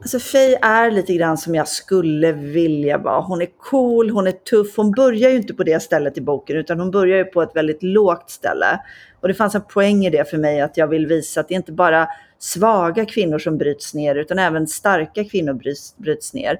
Alltså 0.00 0.18
Faye 0.18 0.58
är 0.62 0.90
lite 0.90 1.14
grann 1.14 1.38
som 1.38 1.54
jag 1.54 1.68
skulle 1.68 2.32
vilja 2.32 2.98
vara. 2.98 3.20
Hon 3.20 3.42
är 3.42 3.48
cool, 3.58 4.10
hon 4.10 4.26
är 4.26 4.32
tuff. 4.32 4.76
Hon 4.76 4.90
börjar 4.90 5.30
ju 5.30 5.36
inte 5.36 5.54
på 5.54 5.62
det 5.62 5.82
stället 5.82 6.18
i 6.18 6.20
boken 6.20 6.56
utan 6.56 6.80
hon 6.80 6.90
börjar 6.90 7.18
ju 7.18 7.24
på 7.24 7.42
ett 7.42 7.56
väldigt 7.56 7.82
lågt 7.82 8.30
ställe. 8.30 8.80
Och 9.20 9.28
det 9.28 9.34
fanns 9.34 9.54
en 9.54 9.62
poäng 9.62 10.06
i 10.06 10.10
det 10.10 10.30
för 10.30 10.38
mig 10.38 10.60
att 10.60 10.76
jag 10.76 10.86
vill 10.86 11.06
visa 11.06 11.40
att 11.40 11.48
det 11.48 11.54
är 11.54 11.56
inte 11.56 11.72
bara 11.72 12.08
svaga 12.38 13.06
kvinnor 13.06 13.38
som 13.38 13.58
bryts 13.58 13.94
ner 13.94 14.14
utan 14.14 14.38
även 14.38 14.66
starka 14.66 15.24
kvinnor 15.24 15.52
bryts, 15.52 15.96
bryts 15.96 16.34
ner. 16.34 16.58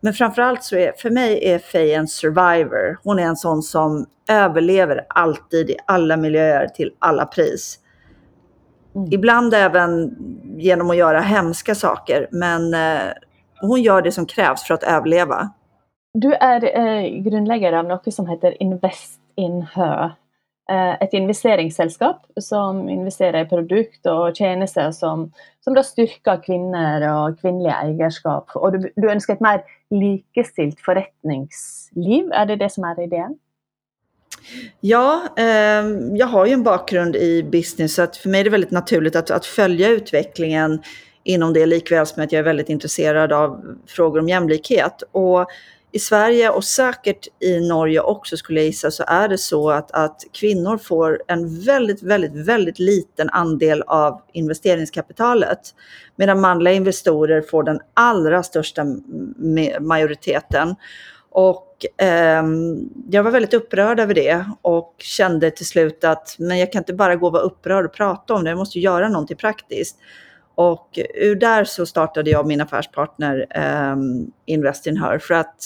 Men 0.00 0.14
framförallt 0.14 0.64
så 0.64 0.76
är, 0.76 0.92
för 0.92 1.10
mig 1.10 1.48
är 1.48 1.58
Faye 1.58 1.94
en 1.94 2.08
survivor. 2.08 2.98
Hon 3.02 3.18
är 3.18 3.22
en 3.22 3.36
sån 3.36 3.62
som 3.62 4.06
överlever 4.28 5.06
alltid 5.08 5.70
i 5.70 5.76
alla 5.86 6.16
miljöer 6.16 6.68
till 6.68 6.92
alla 6.98 7.26
pris. 7.26 7.78
Mm. 8.94 9.08
Ibland 9.12 9.54
även 9.54 10.16
genom 10.58 10.90
att 10.90 10.96
göra 10.96 11.20
hemska 11.20 11.74
saker, 11.74 12.28
men 12.30 12.74
eh, 12.74 13.12
hon 13.60 13.82
gör 13.82 14.02
det 14.02 14.12
som 14.12 14.26
krävs 14.26 14.66
för 14.66 14.74
att 14.74 14.82
överleva. 14.82 15.50
Du 16.14 16.34
är 16.34 16.78
eh, 16.78 17.22
grundläggare 17.22 17.78
av 17.78 17.84
något 17.84 18.14
som 18.14 18.28
heter 18.28 18.62
Invest 18.62 19.20
in 19.36 19.66
Her. 19.74 20.10
Eh, 20.70 21.02
ett 21.02 21.12
investeringsselskap 21.12 22.26
som 22.40 22.88
investerar 22.88 23.44
i 23.44 23.48
produkt 23.48 24.06
och 24.06 24.36
tjänster 24.36 24.90
som, 24.90 25.32
som 25.60 25.74
då 25.74 25.82
styrker 25.82 26.42
kvinnor 26.42 27.08
och 27.08 27.40
kvinnliga 27.40 27.74
ägarskap. 27.82 28.50
Och 28.54 28.72
du, 28.72 28.92
du 28.96 29.10
önskar 29.10 29.34
ett 29.34 29.40
mer 29.40 29.62
likestilt 29.90 30.80
förrättningsliv, 30.80 32.32
är 32.32 32.46
det 32.46 32.56
det 32.56 32.70
som 32.70 32.84
är 32.84 33.02
idén? 33.02 33.38
Ja, 34.80 35.22
eh, 35.36 35.44
jag 36.12 36.26
har 36.26 36.46
ju 36.46 36.52
en 36.52 36.62
bakgrund 36.62 37.16
i 37.16 37.42
business 37.42 37.94
så 37.94 38.02
att 38.02 38.16
för 38.16 38.28
mig 38.28 38.40
är 38.40 38.44
det 38.44 38.50
väldigt 38.50 38.70
naturligt 38.70 39.16
att, 39.16 39.30
att 39.30 39.46
följa 39.46 39.88
utvecklingen 39.88 40.82
inom 41.24 41.52
det 41.52 41.66
likväl 41.66 42.06
som 42.06 42.22
att 42.22 42.32
jag 42.32 42.38
är 42.38 42.44
väldigt 42.44 42.68
intresserad 42.68 43.32
av 43.32 43.76
frågor 43.86 44.18
om 44.18 44.28
jämlikhet. 44.28 45.02
Och 45.12 45.46
i 45.94 45.98
Sverige 45.98 46.50
och 46.50 46.64
säkert 46.64 47.28
i 47.40 47.60
Norge 47.60 48.00
också 48.00 48.36
skulle 48.36 48.60
jag 48.60 48.66
gissa 48.66 48.90
så 48.90 49.04
är 49.06 49.28
det 49.28 49.38
så 49.38 49.70
att, 49.70 49.90
att 49.90 50.22
kvinnor 50.32 50.78
får 50.78 51.22
en 51.26 51.60
väldigt, 51.60 52.02
väldigt, 52.02 52.34
väldigt 52.34 52.78
liten 52.78 53.30
andel 53.30 53.82
av 53.82 54.22
investeringskapitalet. 54.32 55.58
Medan 56.16 56.40
manliga 56.40 56.74
investorer 56.74 57.42
får 57.42 57.62
den 57.62 57.80
allra 57.94 58.42
största 58.42 58.86
majoriteten. 59.80 60.74
Och 61.82 62.02
eh, 62.02 62.44
jag 63.10 63.22
var 63.22 63.30
väldigt 63.30 63.54
upprörd 63.54 64.00
över 64.00 64.14
det 64.14 64.44
och 64.62 64.94
kände 64.98 65.50
till 65.50 65.66
slut 65.66 66.04
att 66.04 66.36
men 66.38 66.58
jag 66.58 66.72
kan 66.72 66.80
inte 66.80 66.94
bara 66.94 67.16
gå 67.16 67.26
och 67.26 67.32
vara 67.32 67.42
upprörd 67.42 67.84
och 67.84 67.92
prata 67.92 68.34
om 68.34 68.44
det, 68.44 68.50
jag 68.50 68.58
måste 68.58 68.80
göra 68.80 69.08
någonting 69.08 69.36
praktiskt. 69.36 69.98
Och 70.54 70.98
ur 71.14 71.36
där 71.36 71.64
så 71.64 71.86
startade 71.86 72.30
jag 72.30 72.46
min 72.46 72.60
affärspartner 72.60 73.46
eh, 73.50 73.96
Invest 74.46 74.86
in 74.86 74.96
Her 74.96 75.18
för 75.18 75.34
att 75.34 75.64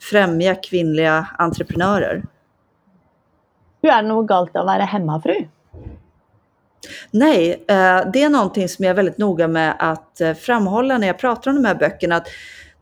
främja 0.00 0.54
kvinnliga 0.54 1.28
entreprenörer. 1.38 2.22
Hur 3.82 3.90
är 3.90 4.02
det 4.02 4.08
något 4.08 4.28
galt 4.28 4.56
att 4.56 4.66
vara 4.66 4.84
hemmafru? 4.84 5.46
Nej, 7.10 7.64
eh, 7.68 8.10
det 8.12 8.22
är 8.22 8.28
någonting 8.28 8.68
som 8.68 8.84
jag 8.84 8.90
är 8.90 8.96
väldigt 8.96 9.18
noga 9.18 9.48
med 9.48 9.76
att 9.78 10.20
eh, 10.20 10.34
framhålla 10.34 10.98
när 10.98 11.06
jag 11.06 11.18
pratar 11.18 11.50
om 11.50 11.62
de 11.62 11.68
här 11.68 11.74
böckerna. 11.74 12.16
Att 12.16 12.28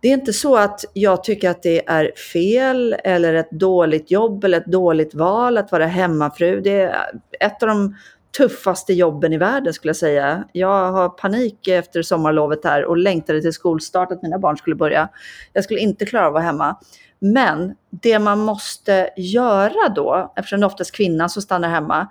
det 0.02 0.08
är 0.08 0.12
inte 0.12 0.32
så 0.32 0.56
att 0.56 0.84
jag 0.92 1.24
tycker 1.24 1.50
att 1.50 1.62
det 1.62 1.88
är 1.88 2.12
fel 2.32 2.96
eller 3.04 3.34
ett 3.34 3.50
dåligt 3.50 4.10
jobb 4.10 4.44
eller 4.44 4.58
ett 4.58 4.66
dåligt 4.66 5.14
val 5.14 5.58
att 5.58 5.72
vara 5.72 5.86
hemmafru. 5.86 6.60
Det 6.60 6.80
är 6.80 7.10
ett 7.40 7.62
av 7.62 7.68
de 7.68 7.96
tuffaste 8.36 8.92
jobben 8.92 9.32
i 9.32 9.38
världen 9.38 9.72
skulle 9.72 9.88
jag 9.88 9.96
säga. 9.96 10.44
Jag 10.52 10.92
har 10.92 11.08
panik 11.08 11.68
efter 11.68 12.02
sommarlovet 12.02 12.64
här 12.64 12.84
och 12.84 12.96
längtade 12.96 13.42
till 13.42 13.52
skolstart 13.52 14.12
att 14.12 14.22
mina 14.22 14.38
barn 14.38 14.56
skulle 14.56 14.76
börja. 14.76 15.08
Jag 15.52 15.64
skulle 15.64 15.80
inte 15.80 16.06
klara 16.06 16.26
av 16.26 16.28
att 16.28 16.32
vara 16.32 16.44
hemma. 16.44 16.76
Men 17.18 17.74
det 17.90 18.18
man 18.18 18.38
måste 18.38 19.10
göra 19.16 19.88
då, 19.96 20.32
eftersom 20.36 20.60
det 20.60 20.64
är 20.64 20.66
oftast 20.66 20.92
kvinnan 20.92 21.30
som 21.30 21.42
stannar 21.42 21.68
hemma, 21.68 22.08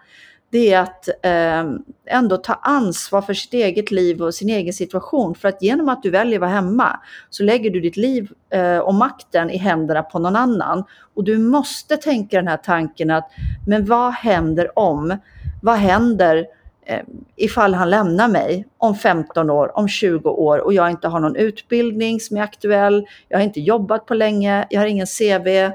det 0.52 0.74
är 0.74 0.80
att 0.80 1.08
eh, 1.08 1.72
ändå 2.06 2.38
ta 2.38 2.54
ansvar 2.54 3.22
för 3.22 3.34
sitt 3.34 3.54
eget 3.54 3.92
liv 3.92 4.22
och 4.22 4.34
sin 4.34 4.50
egen 4.50 4.74
situation. 4.74 5.36
För 5.36 5.50
att 5.50 5.62
genom 5.62 5.90
att 5.90 6.04
du 6.04 6.10
väljer 6.10 6.36
att 6.36 6.42
vara 6.42 6.52
hemma 6.52 7.00
så 7.30 7.44
lägger 7.44 7.70
du 7.70 7.80
ditt 7.80 7.98
liv 7.98 8.32
eh, 8.50 8.78
och 8.78 8.94
makten 8.94 9.50
i 9.50 9.58
händerna 9.58 10.04
på 10.04 10.20
någon 10.20 10.36
annan. 10.36 10.84
Och 11.14 11.24
du 11.24 11.38
måste 11.38 11.98
tänka 11.98 12.38
den 12.38 12.48
här 12.48 12.58
tanken 12.58 13.12
att, 13.12 13.32
men 13.68 13.86
vad 13.86 14.14
händer 14.14 14.80
om? 14.80 15.18
Vad 15.62 15.76
händer 15.76 16.46
eh, 16.86 17.02
ifall 17.36 17.74
han 17.74 17.90
lämnar 17.90 18.28
mig 18.28 18.66
om 18.78 18.96
15 18.96 19.50
år, 19.50 19.78
om 19.78 19.88
20 19.88 20.30
år 20.30 20.58
och 20.58 20.74
jag 20.74 20.90
inte 20.90 21.08
har 21.08 21.20
någon 21.20 21.36
utbildning 21.36 22.20
som 22.20 22.38
är 22.38 22.42
aktuell, 22.42 23.08
jag 23.30 23.38
har 23.38 23.44
inte 23.44 23.62
jobbat 23.62 24.06
på 24.06 24.14
länge, 24.14 24.68
jag 24.70 24.82
har 24.82 24.88
ingen 24.88 25.08
CV. 25.08 25.72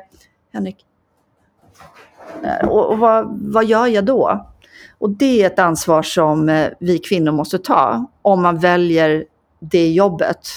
Henrik? 0.52 0.87
Eh, 2.42 2.68
och, 2.68 2.90
och 2.90 2.99
vad, 2.99 3.38
vad 3.42 3.64
gör 3.64 3.87
jag 3.87 4.04
då? 4.04 4.47
Och 4.98 5.10
det 5.10 5.42
är 5.42 5.46
ett 5.46 5.58
ansvar 5.58 6.02
som 6.02 6.48
eh, 6.48 6.68
vi 6.78 6.98
kvinnor 6.98 7.32
måste 7.32 7.58
ta 7.58 8.04
om 8.22 8.42
man 8.42 8.58
väljer 8.58 9.24
det 9.58 9.88
jobbet. 9.88 10.48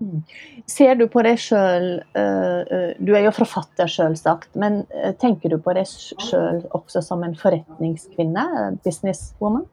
Mm. 0.00 0.22
Ser 0.66 0.94
du 0.94 1.08
på 1.08 1.22
dig 1.22 1.36
själv, 1.36 2.00
eh, 2.12 2.58
eh, 2.58 2.90
du 2.98 3.16
är 3.16 3.20
ju 3.20 3.32
författare 3.32 3.88
självsagt, 3.88 4.48
men 4.52 4.86
tänker 5.20 5.48
du 5.48 5.58
på 5.58 5.72
dig 5.72 5.84
själv 6.30 6.66
också 6.70 7.02
som 7.02 7.22
en 7.22 7.36
förrättningskvinna, 7.36 8.72
businesswoman? 8.84 9.66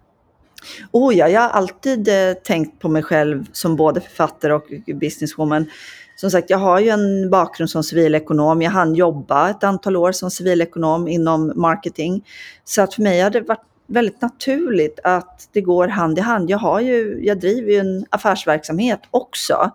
Oh 0.91 1.15
ja, 1.15 1.27
jag 1.27 1.41
har 1.41 1.49
alltid 1.49 2.07
eh, 2.07 2.33
tänkt 2.33 2.79
på 2.79 2.89
mig 2.89 3.03
själv 3.03 3.45
som 3.51 3.75
både 3.75 4.01
författare 4.01 4.53
och 4.53 4.65
businesswoman. 4.95 5.65
Som 6.15 6.31
sagt, 6.31 6.49
jag 6.49 6.57
har 6.57 6.79
ju 6.79 6.89
en 6.89 7.29
bakgrund 7.29 7.69
som 7.69 7.83
civilekonom. 7.83 8.61
Jag 8.61 8.71
hann 8.71 8.95
jobba 8.95 9.49
ett 9.49 9.63
antal 9.63 9.97
år 9.97 10.11
som 10.11 10.31
civilekonom 10.31 11.07
inom 11.07 11.53
marketing. 11.55 12.25
Så 12.63 12.81
att 12.81 12.93
för 12.93 13.01
mig 13.01 13.21
har 13.21 13.29
det 13.29 13.41
varit 13.41 13.65
väldigt 13.87 14.21
naturligt 14.21 14.99
att 15.03 15.49
det 15.51 15.61
går 15.61 15.87
hand 15.87 16.17
i 16.17 16.21
hand. 16.21 16.49
Jag, 16.49 16.57
har 16.57 16.79
ju, 16.79 17.19
jag 17.23 17.39
driver 17.39 17.71
ju 17.71 17.77
en 17.77 18.05
affärsverksamhet 18.09 18.99
också. 19.11 19.71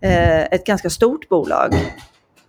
Eh, 0.00 0.42
ett 0.42 0.66
ganska 0.66 0.90
stort 0.90 1.28
bolag 1.28 1.74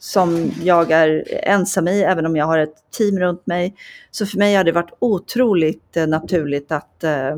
som 0.04 0.52
jag 0.64 0.92
är 0.92 1.24
ensam 1.30 1.88
i, 1.88 2.02
även 2.02 2.26
om 2.26 2.36
jag 2.36 2.46
har 2.46 2.58
ett 2.58 2.76
team 2.98 3.20
runt 3.20 3.48
mig. 3.48 3.76
Så 4.12 4.26
för 4.26 4.38
mig 4.38 4.56
har 4.56 4.64
det 4.64 4.72
varit 4.72 4.94
otroligt 5.00 5.98
eh, 5.98 6.08
naturligt 6.08 6.72
att 6.72 7.04
eh, 7.04 7.36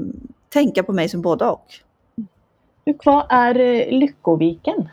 tänka 0.53 0.83
på 0.83 0.93
mig 0.93 1.09
som 1.09 1.21
både 1.21 1.45
och. 1.45 1.65
Vad 3.05 3.25
är 3.29 3.59
eh, 3.59 3.99
Lyckoviken? 3.99 4.89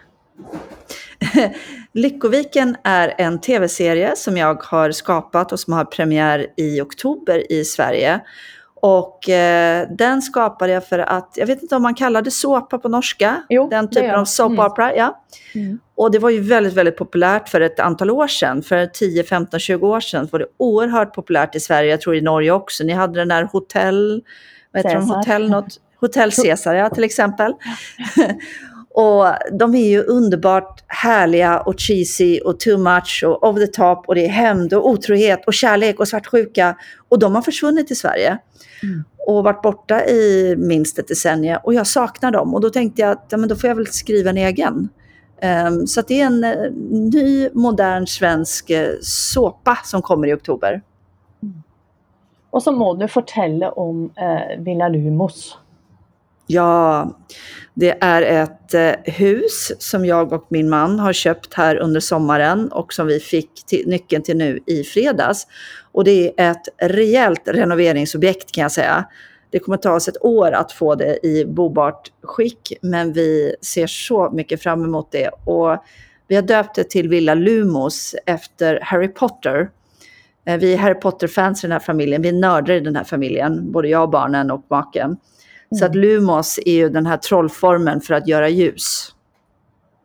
Lyckoviken 1.92 2.76
är 2.84 3.14
en 3.18 3.40
tv-serie 3.40 4.16
som 4.16 4.36
jag 4.36 4.62
har 4.62 4.90
skapat 4.90 5.52
och 5.52 5.60
som 5.60 5.72
har 5.72 5.84
premiär 5.84 6.46
i 6.56 6.80
oktober 6.80 7.52
i 7.52 7.64
Sverige. 7.64 8.20
Och 8.74 9.28
eh, 9.28 9.88
den 9.90 10.22
skapade 10.22 10.72
jag 10.72 10.88
för 10.88 10.98
att, 10.98 11.34
jag 11.36 11.46
vet 11.46 11.62
inte 11.62 11.76
om 11.76 11.82
man 11.82 11.94
kallar 11.94 12.22
det 12.22 12.30
såpa 12.30 12.78
på 12.78 12.88
norska, 12.88 13.42
jo, 13.48 13.68
den 13.68 13.90
typen 13.90 14.14
av 14.14 14.24
soap 14.24 14.50
mm. 14.50 14.66
opera. 14.66 14.96
Ja. 14.96 15.22
Mm. 15.54 15.78
Och 16.02 16.10
det 16.10 16.18
var 16.18 16.30
ju 16.30 16.40
väldigt, 16.40 16.72
väldigt 16.72 16.96
populärt 16.96 17.48
för 17.48 17.60
ett 17.60 17.80
antal 17.80 18.10
år 18.10 18.26
sedan, 18.26 18.62
för 18.62 18.86
10, 18.86 19.24
15, 19.24 19.60
20 19.60 19.88
år 19.88 20.00
sedan 20.00 20.28
var 20.32 20.38
det 20.38 20.46
oerhört 20.56 21.14
populärt 21.14 21.54
i 21.54 21.60
Sverige, 21.60 21.90
jag 21.90 22.00
tror 22.00 22.16
i 22.16 22.20
Norge 22.20 22.50
också. 22.50 22.84
Ni 22.84 22.92
hade 22.92 23.20
den 23.20 23.28
där 23.28 23.48
hotell, 23.52 24.22
vad 24.72 24.84
heter 24.84 24.98
de, 24.98 25.10
hotell 25.10 25.50
något? 25.50 25.80
Hotell 26.00 26.32
Caesar, 26.32 26.74
ja, 26.74 26.90
till 26.90 27.04
exempel. 27.04 27.52
Och 28.94 29.26
de 29.58 29.74
är 29.74 29.88
ju 29.88 30.02
underbart 30.02 30.84
härliga 30.86 31.60
och 31.60 31.74
cheesy 31.80 32.40
och 32.40 32.60
too 32.60 32.78
much 32.78 33.24
och 33.26 33.48
over 33.48 33.66
the 33.66 33.72
top 33.72 34.08
och 34.08 34.14
det 34.14 34.24
är 34.24 34.28
hämnd 34.28 34.74
och 34.74 34.88
otrohet 34.88 35.46
och 35.46 35.54
kärlek 35.54 36.00
och 36.00 36.08
svartsjuka. 36.08 36.76
Och 37.08 37.18
de 37.18 37.34
har 37.34 37.42
försvunnit 37.42 37.90
i 37.90 37.94
Sverige. 37.94 38.38
Mm. 38.82 39.04
Och 39.26 39.44
varit 39.44 39.62
borta 39.62 40.04
i 40.04 40.54
minst 40.58 40.98
ett 40.98 41.08
decennium 41.08 41.58
och 41.62 41.74
jag 41.74 41.86
saknar 41.86 42.30
dem. 42.30 42.54
Och 42.54 42.60
då 42.60 42.70
tänkte 42.70 43.02
jag 43.02 43.10
att 43.10 43.26
ja, 43.30 43.36
men 43.36 43.48
då 43.48 43.56
får 43.56 43.68
jag 43.68 43.74
väl 43.74 43.86
skriva 43.86 44.30
en 44.30 44.36
egen. 44.36 44.88
Um, 45.42 45.86
så 45.86 46.02
det 46.02 46.20
är 46.20 46.26
en 46.26 46.44
uh, 46.44 46.72
ny 47.12 47.50
modern 47.54 48.06
svensk 48.06 48.70
uh, 48.70 48.88
såpa 49.00 49.78
som 49.84 50.02
kommer 50.02 50.28
i 50.28 50.34
oktober. 50.34 50.82
Mm. 51.42 51.62
Och 52.50 52.62
så 52.62 52.72
må 52.72 52.94
du 52.94 53.06
berätta 53.06 53.72
om 53.72 54.04
uh, 54.04 54.64
Villa 54.64 54.88
Lumos. 54.88 55.58
Ja, 56.46 57.10
det 57.74 57.98
är 58.00 58.22
ett 58.22 58.74
eh, 58.74 59.14
hus 59.14 59.72
som 59.78 60.06
jag 60.06 60.32
och 60.32 60.46
min 60.48 60.68
man 60.68 60.98
har 60.98 61.12
köpt 61.12 61.54
här 61.54 61.76
under 61.76 62.00
sommaren 62.00 62.72
och 62.72 62.92
som 62.92 63.06
vi 63.06 63.20
fick 63.20 63.66
till, 63.66 63.88
nyckeln 63.88 64.22
till 64.22 64.36
nu 64.36 64.60
i 64.66 64.84
fredags. 64.84 65.46
Och 65.92 66.04
det 66.04 66.40
är 66.40 66.50
ett 66.50 66.68
rejält 66.82 67.42
renoveringsobjekt 67.46 68.52
kan 68.52 68.62
jag 68.62 68.72
säga. 68.72 69.04
Det 69.52 69.58
kommer 69.58 69.76
ta 69.76 69.92
oss 69.92 70.08
ett 70.08 70.24
år 70.24 70.52
att 70.52 70.72
få 70.72 70.94
det 70.94 71.26
i 71.26 71.44
bobart 71.44 72.12
skick, 72.22 72.72
men 72.82 73.12
vi 73.12 73.56
ser 73.60 73.86
så 73.86 74.30
mycket 74.30 74.62
fram 74.62 74.84
emot 74.84 75.08
det. 75.12 75.30
Och 75.44 75.84
vi 76.28 76.34
har 76.34 76.42
döpt 76.42 76.74
det 76.74 76.90
till 76.90 77.08
Villa 77.08 77.34
Lumos 77.34 78.14
efter 78.26 78.80
Harry 78.82 79.08
Potter. 79.08 79.70
Eh, 80.44 80.56
vi 80.56 80.74
är 80.74 80.78
Harry 80.78 80.94
Potter-fans 80.94 81.64
i 81.64 81.66
den 81.66 81.72
här 81.72 81.78
familjen, 81.78 82.22
vi 82.22 82.28
är 82.28 82.32
nördar 82.32 82.74
i 82.74 82.80
den 82.80 82.96
här 82.96 83.04
familjen, 83.04 83.72
både 83.72 83.88
jag, 83.88 84.10
barnen 84.10 84.50
och 84.50 84.64
maken. 84.68 85.06
Mm. 85.06 85.18
Så 85.78 85.84
att 85.84 85.94
Lumos 85.94 86.58
är 86.66 86.72
ju 86.72 86.88
den 86.88 87.06
här 87.06 87.16
trollformen 87.16 88.00
för 88.00 88.14
att 88.14 88.28
göra 88.28 88.48
ljus. 88.48 89.11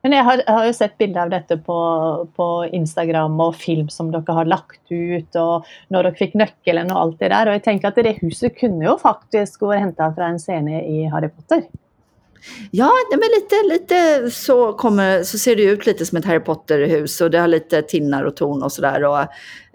Men 0.02 0.12
jag 0.12 0.24
har, 0.24 0.42
har 0.48 0.66
ju 0.66 0.74
sett 0.74 0.98
bilder 0.98 1.22
av 1.22 1.30
detta 1.30 1.58
på, 1.58 2.28
på 2.36 2.70
Instagram 2.72 3.40
och 3.40 3.56
film 3.56 3.90
som 3.90 4.12
ni 4.12 4.24
har 4.28 4.46
lagt 4.46 4.92
ut 4.92 5.36
och 5.36 5.66
när 5.88 6.04
ni 6.04 6.12
fick 6.12 6.34
nyckeln 6.34 6.92
och 6.92 7.02
allt 7.02 7.20
det 7.20 7.30
där. 7.30 7.48
Och 7.48 7.54
jag 7.54 7.64
tänkte 7.64 7.88
att 7.88 7.96
det 7.96 8.18
huset 8.22 8.58
kunde 8.58 8.86
ju 8.86 8.98
faktiskt 8.98 9.58
gå 9.58 9.68
och 9.68 9.74
hämta 9.74 10.14
från 10.14 10.26
en 10.26 10.40
scen 10.40 10.68
i 10.68 11.06
Harry 11.06 11.30
Potter. 11.30 11.64
Ja, 12.72 12.92
men 13.12 13.20
lite, 13.20 13.56
lite 13.74 14.32
så, 14.32 14.74
kommer, 14.74 15.24
så 15.24 15.38
ser 15.38 15.56
det 15.56 15.64
ut 15.64 15.86
lite 15.86 16.06
som 16.06 16.18
ett 16.18 16.26
Harry 16.26 16.40
Potter-hus 16.40 17.22
och 17.22 17.32
det 17.32 17.40
har 17.40 17.48
lite 17.48 17.82
tinnar 17.82 18.24
och 18.24 18.36
torn 18.36 18.64
och 18.64 18.72
sådär. 18.72 19.04
Och 19.04 19.20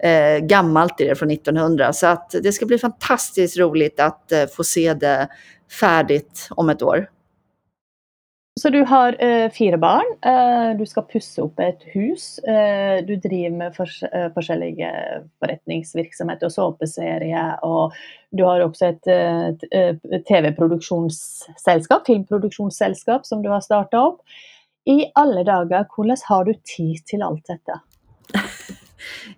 eh, 0.05 0.39
gammalt 0.39 1.01
är 1.01 1.09
det 1.09 1.15
från 1.15 1.31
1900 1.31 1.93
så 1.93 2.07
att 2.07 2.35
det 2.43 2.51
ska 2.51 2.65
bli 2.65 2.77
fantastiskt 2.77 3.57
roligt 3.57 3.99
att 3.99 4.31
eh, 4.31 4.45
få 4.55 4.63
se 4.63 4.93
det 4.93 5.27
färdigt 5.79 6.47
om 6.49 6.69
ett 6.69 6.81
år. 6.81 7.07
Så 8.61 8.69
du 8.69 8.83
har 8.83 9.23
eh, 9.23 9.51
fyra 9.51 9.77
barn, 9.77 10.05
eh, 10.21 10.77
du 10.77 10.85
ska 10.85 11.01
pussa 11.01 11.41
upp 11.41 11.59
ett 11.59 11.81
hus, 11.81 12.39
eh, 12.39 13.05
du 13.05 13.15
driver 13.15 13.57
med 13.57 13.75
för, 13.75 13.89
eh, 14.15 14.55
olika 14.57 14.91
förrättningsverksamhet 15.39 16.43
och 16.43 16.51
såpeserier 16.51 17.65
och 17.65 17.93
du 18.31 18.43
har 18.43 18.59
också 18.59 18.85
ett, 18.85 19.07
eh, 19.07 20.19
tv-produktionssällskap, 20.27 22.09
eh, 22.09 22.13
filmproduktionssällskap 22.13 23.25
som 23.25 23.41
du 23.41 23.49
har 23.49 23.61
startat 23.61 24.13
upp. 24.13 24.21
I 24.85 25.11
alla 25.13 25.43
dagar, 25.43 25.87
hur 25.97 26.29
har 26.29 26.45
du 26.45 26.53
tid 26.53 27.05
till 27.05 27.21
allt 27.21 27.45
detta? 27.45 27.79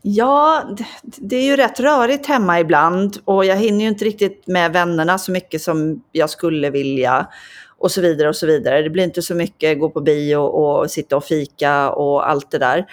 Ja, 0.02 0.64
det 1.02 1.36
är 1.36 1.44
ju 1.44 1.56
rätt 1.56 1.80
rörigt 1.80 2.28
hemma 2.28 2.60
ibland 2.60 3.18
och 3.26 3.46
jag 3.46 3.56
hinner 3.56 3.80
ju 3.82 3.88
inte 3.88 4.06
riktigt 4.06 4.48
med 4.48 4.74
vännerna 4.74 5.18
så 5.18 5.32
mycket 5.32 5.62
som 5.62 6.04
jag 6.12 6.30
skulle 6.30 6.70
vilja 6.70 7.28
och 7.78 7.92
så 7.92 8.02
vidare 8.02 8.30
och 8.30 8.36
så 8.36 8.48
vidare. 8.48 8.82
Det 8.82 8.90
blir 8.90 9.04
inte 9.04 9.22
så 9.22 9.36
mycket 9.36 9.80
gå 9.80 9.90
på 9.90 10.02
bio 10.02 10.36
och 10.36 10.92
sitta 10.92 11.18
och 11.18 11.24
fika 11.24 11.92
och 11.92 12.30
allt 12.30 12.52
det 12.52 12.58
där. 12.58 12.86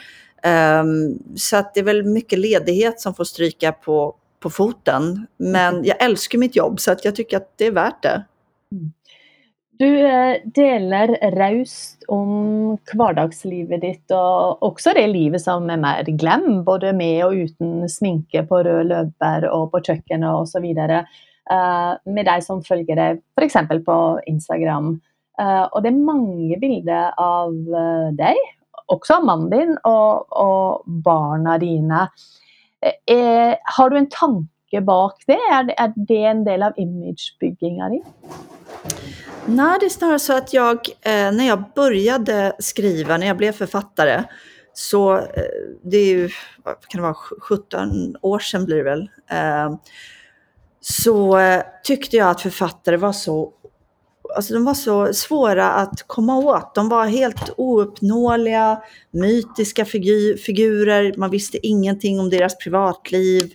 Um, 0.81 1.19
så 1.37 1.57
att 1.57 1.75
det 1.75 1.81
är 1.81 1.85
väl 1.85 2.05
mycket 2.05 2.39
ledighet 2.39 3.01
som 3.01 3.15
får 3.15 3.25
stryka 3.25 3.73
på, 3.73 4.15
på 4.41 4.51
foten. 4.51 5.27
Men 5.37 5.75
mm. 5.75 5.85
jag 5.85 6.03
älskar 6.03 6.39
mitt 6.39 6.57
jobb 6.57 6.81
så 6.81 6.93
att 6.93 7.05
jag 7.05 7.17
tycker 7.17 7.37
att 7.37 7.53
det 7.57 7.67
är 7.67 7.71
värt 7.71 8.03
det. 8.03 8.25
Mm. 8.73 8.93
Du 9.79 10.07
eh, 10.07 10.37
deler 10.45 11.09
raust 11.35 12.05
om 12.09 12.77
hverdagslivet 12.93 13.81
ditt, 13.83 14.13
og 14.15 14.61
også 14.63 14.93
det 14.95 15.09
livet 15.11 15.43
som 15.43 15.67
er 15.73 15.81
mer 15.81 16.07
glem, 16.21 16.61
både 16.67 16.93
med 16.95 17.25
og 17.27 17.41
uten 17.49 17.89
sminke 17.91 18.45
på 18.47 18.61
rød 18.63 18.85
løper 18.93 19.49
og 19.51 19.73
på 19.73 19.81
kjøkkenet 19.89 20.43
osv. 20.45 20.69
Uh, 20.77 21.01
Eh, 21.51 21.93
med 22.07 22.29
deg 22.29 22.45
som 22.45 22.63
følgere, 22.63 23.17
f.eks. 23.35 23.57
på 23.87 23.99
Instagram. 24.31 24.95
Uh, 25.41 25.65
og 25.73 25.81
det 25.83 25.89
er 25.91 26.05
mange 26.05 26.59
bilder 26.61 27.15
av 27.19 27.55
uh, 27.73 28.11
deg, 28.15 28.37
også 28.93 29.17
av 29.17 29.25
mannen 29.27 29.49
din 29.51 29.71
og, 29.89 30.29
og 30.29 30.85
barna 31.03 31.57
dine. 31.59 32.05
Er, 33.09 33.57
har 33.65 33.91
du 33.91 33.97
en 33.97 34.11
tanke 34.13 34.83
bak 34.85 35.25
det? 35.27 35.39
Er, 35.49 35.65
det? 35.71 35.79
er 35.81 35.97
det 35.97 36.21
en 36.29 36.45
del 36.47 36.67
av 36.69 36.79
imagebygginga 36.79 37.89
di? 37.95 38.03
Nej, 39.47 39.79
det 39.81 39.87
är 39.87 39.91
snarare 39.91 40.19
så 40.19 40.37
att 40.37 40.53
jag, 40.53 40.79
eh, 41.01 41.33
när 41.33 41.49
jag 41.49 41.65
började 41.75 42.53
skriva, 42.59 43.17
när 43.17 43.27
jag 43.27 43.37
blev 43.37 43.53
författare, 43.53 44.25
så 44.73 45.17
eh, 45.17 45.43
det 45.83 45.97
är 45.97 46.07
ju, 46.07 46.31
vad 46.65 46.89
kan 46.89 46.99
det 46.99 47.03
vara, 47.03 47.17
17 47.41 48.17
år 48.23 48.39
sedan 48.39 48.65
blir 48.65 48.77
det 48.77 48.83
väl, 48.83 49.11
eh, 49.31 49.77
så 50.83 51.39
eh, 51.39 51.63
tyckte 51.85 52.17
jag 52.17 52.31
att 52.31 52.41
författare 52.41 52.97
var 52.97 53.13
så 53.13 53.53
Alltså 54.37 54.55
de 54.55 54.65
var 54.65 54.75
så 54.75 55.13
svåra 55.13 55.71
att 55.71 56.03
komma 56.07 56.39
åt. 56.39 56.75
De 56.75 56.89
var 56.89 57.07
helt 57.07 57.51
ouppnåeliga, 57.57 58.83
mytiska 59.11 59.85
figur, 59.85 60.37
figurer. 60.37 61.15
Man 61.17 61.31
visste 61.31 61.67
ingenting 61.67 62.21
om 62.21 62.31
deras 62.31 62.59
privatliv. 62.59 63.53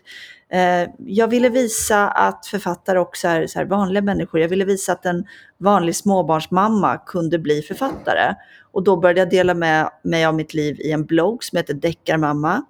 Eh, 0.52 0.90
jag 1.00 1.28
ville 1.28 1.50
visa 1.50 2.08
att 2.08 2.46
författare 2.46 3.00
också 3.00 3.28
är 3.28 3.48
så 3.48 3.60
här 3.60 3.66
vanliga 3.66 4.02
människor. 4.02 4.40
Jag 4.40 4.50
ville 4.50 4.66
visa 4.66 4.92
att 4.92 5.06
en 5.06 5.26
vanlig 5.58 5.96
småbarnsmamma 5.96 6.98
kunde 6.98 7.40
bli 7.40 7.62
författare. 7.62 8.36
Och 8.72 8.84
då 8.84 8.98
började 8.98 9.20
jag 9.20 9.30
dela 9.30 9.54
med 9.54 9.90
mig 10.04 10.26
av 10.26 10.36
mitt 10.36 10.54
liv 10.54 10.80
i 10.80 10.92
en 10.92 11.06
blogg 11.06 11.44
som 11.44 11.58
heter 11.58 11.74
Deckarmamma. 11.74 12.64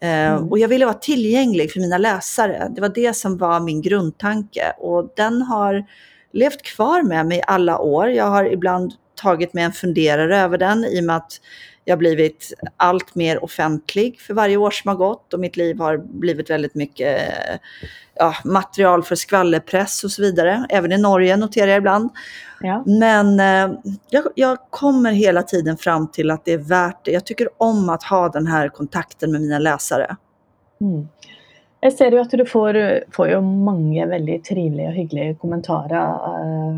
Eh, 0.00 0.08
mm. 0.08 0.48
Och 0.48 0.58
jag 0.58 0.68
ville 0.68 0.84
vara 0.84 0.94
tillgänglig 0.94 1.72
för 1.72 1.80
mina 1.80 1.98
läsare. 1.98 2.68
Det 2.74 2.80
var 2.80 2.88
det 2.88 3.16
som 3.16 3.38
var 3.38 3.60
min 3.60 3.82
grundtanke. 3.82 4.72
Och 4.78 5.12
den 5.16 5.42
har 5.42 5.84
levt 6.32 6.62
kvar 6.62 7.02
med 7.02 7.26
mig 7.26 7.42
alla 7.46 7.78
år. 7.78 8.08
Jag 8.08 8.24
har 8.24 8.52
ibland 8.52 8.92
tagit 9.14 9.54
mig 9.54 9.64
en 9.64 9.72
funderare 9.72 10.38
över 10.38 10.58
den 10.58 10.84
i 10.84 11.00
och 11.00 11.04
med 11.04 11.16
att 11.16 11.40
jag 11.88 11.92
har 11.92 11.98
blivit 11.98 12.54
allt 12.76 13.14
mer 13.14 13.44
offentlig 13.44 14.20
för 14.20 14.34
varje 14.34 14.56
år 14.56 14.70
som 14.70 14.88
har 14.88 14.96
gått 14.96 15.34
och 15.34 15.40
mitt 15.40 15.56
liv 15.56 15.78
har 15.78 15.96
blivit 15.96 16.50
väldigt 16.50 16.74
mycket 16.74 17.20
ja, 18.14 18.34
material 18.44 19.02
för 19.02 19.14
skvallerpress 19.14 20.04
och 20.04 20.10
så 20.10 20.22
vidare. 20.22 20.66
Även 20.68 20.92
i 20.92 20.98
Norge 20.98 21.36
noterar 21.36 21.68
jag 21.68 21.78
ibland. 21.78 22.10
Ja. 22.60 22.82
Men 22.86 23.40
eh, 23.40 23.78
jag, 24.10 24.24
jag, 24.34 24.58
kommer 24.70 25.12
hela 25.12 25.42
tiden 25.42 25.76
fram 25.76 26.10
till 26.10 26.30
att 26.30 26.44
det 26.44 26.52
är 26.52 26.58
värt 26.58 27.04
det. 27.04 27.10
Jag 27.10 27.26
tycker 27.26 27.48
om 27.56 27.88
att 27.88 28.02
ha 28.02 28.28
den 28.28 28.46
här 28.46 28.68
kontakten 28.68 29.32
med 29.32 29.40
mina 29.40 29.58
läsare. 29.58 30.16
Mm. 30.80 31.08
Jag 31.80 31.92
ser 31.92 32.10
ju 32.10 32.18
att 32.18 32.30
du 32.30 32.46
får, 32.46 33.04
får 33.12 33.28
ju 33.28 33.40
många 33.40 34.06
väldigt 34.06 34.44
trevliga 34.44 34.88
och 34.88 34.94
hyggliga 34.94 35.34
kommentarer 35.34 36.06
uh, 36.06 36.74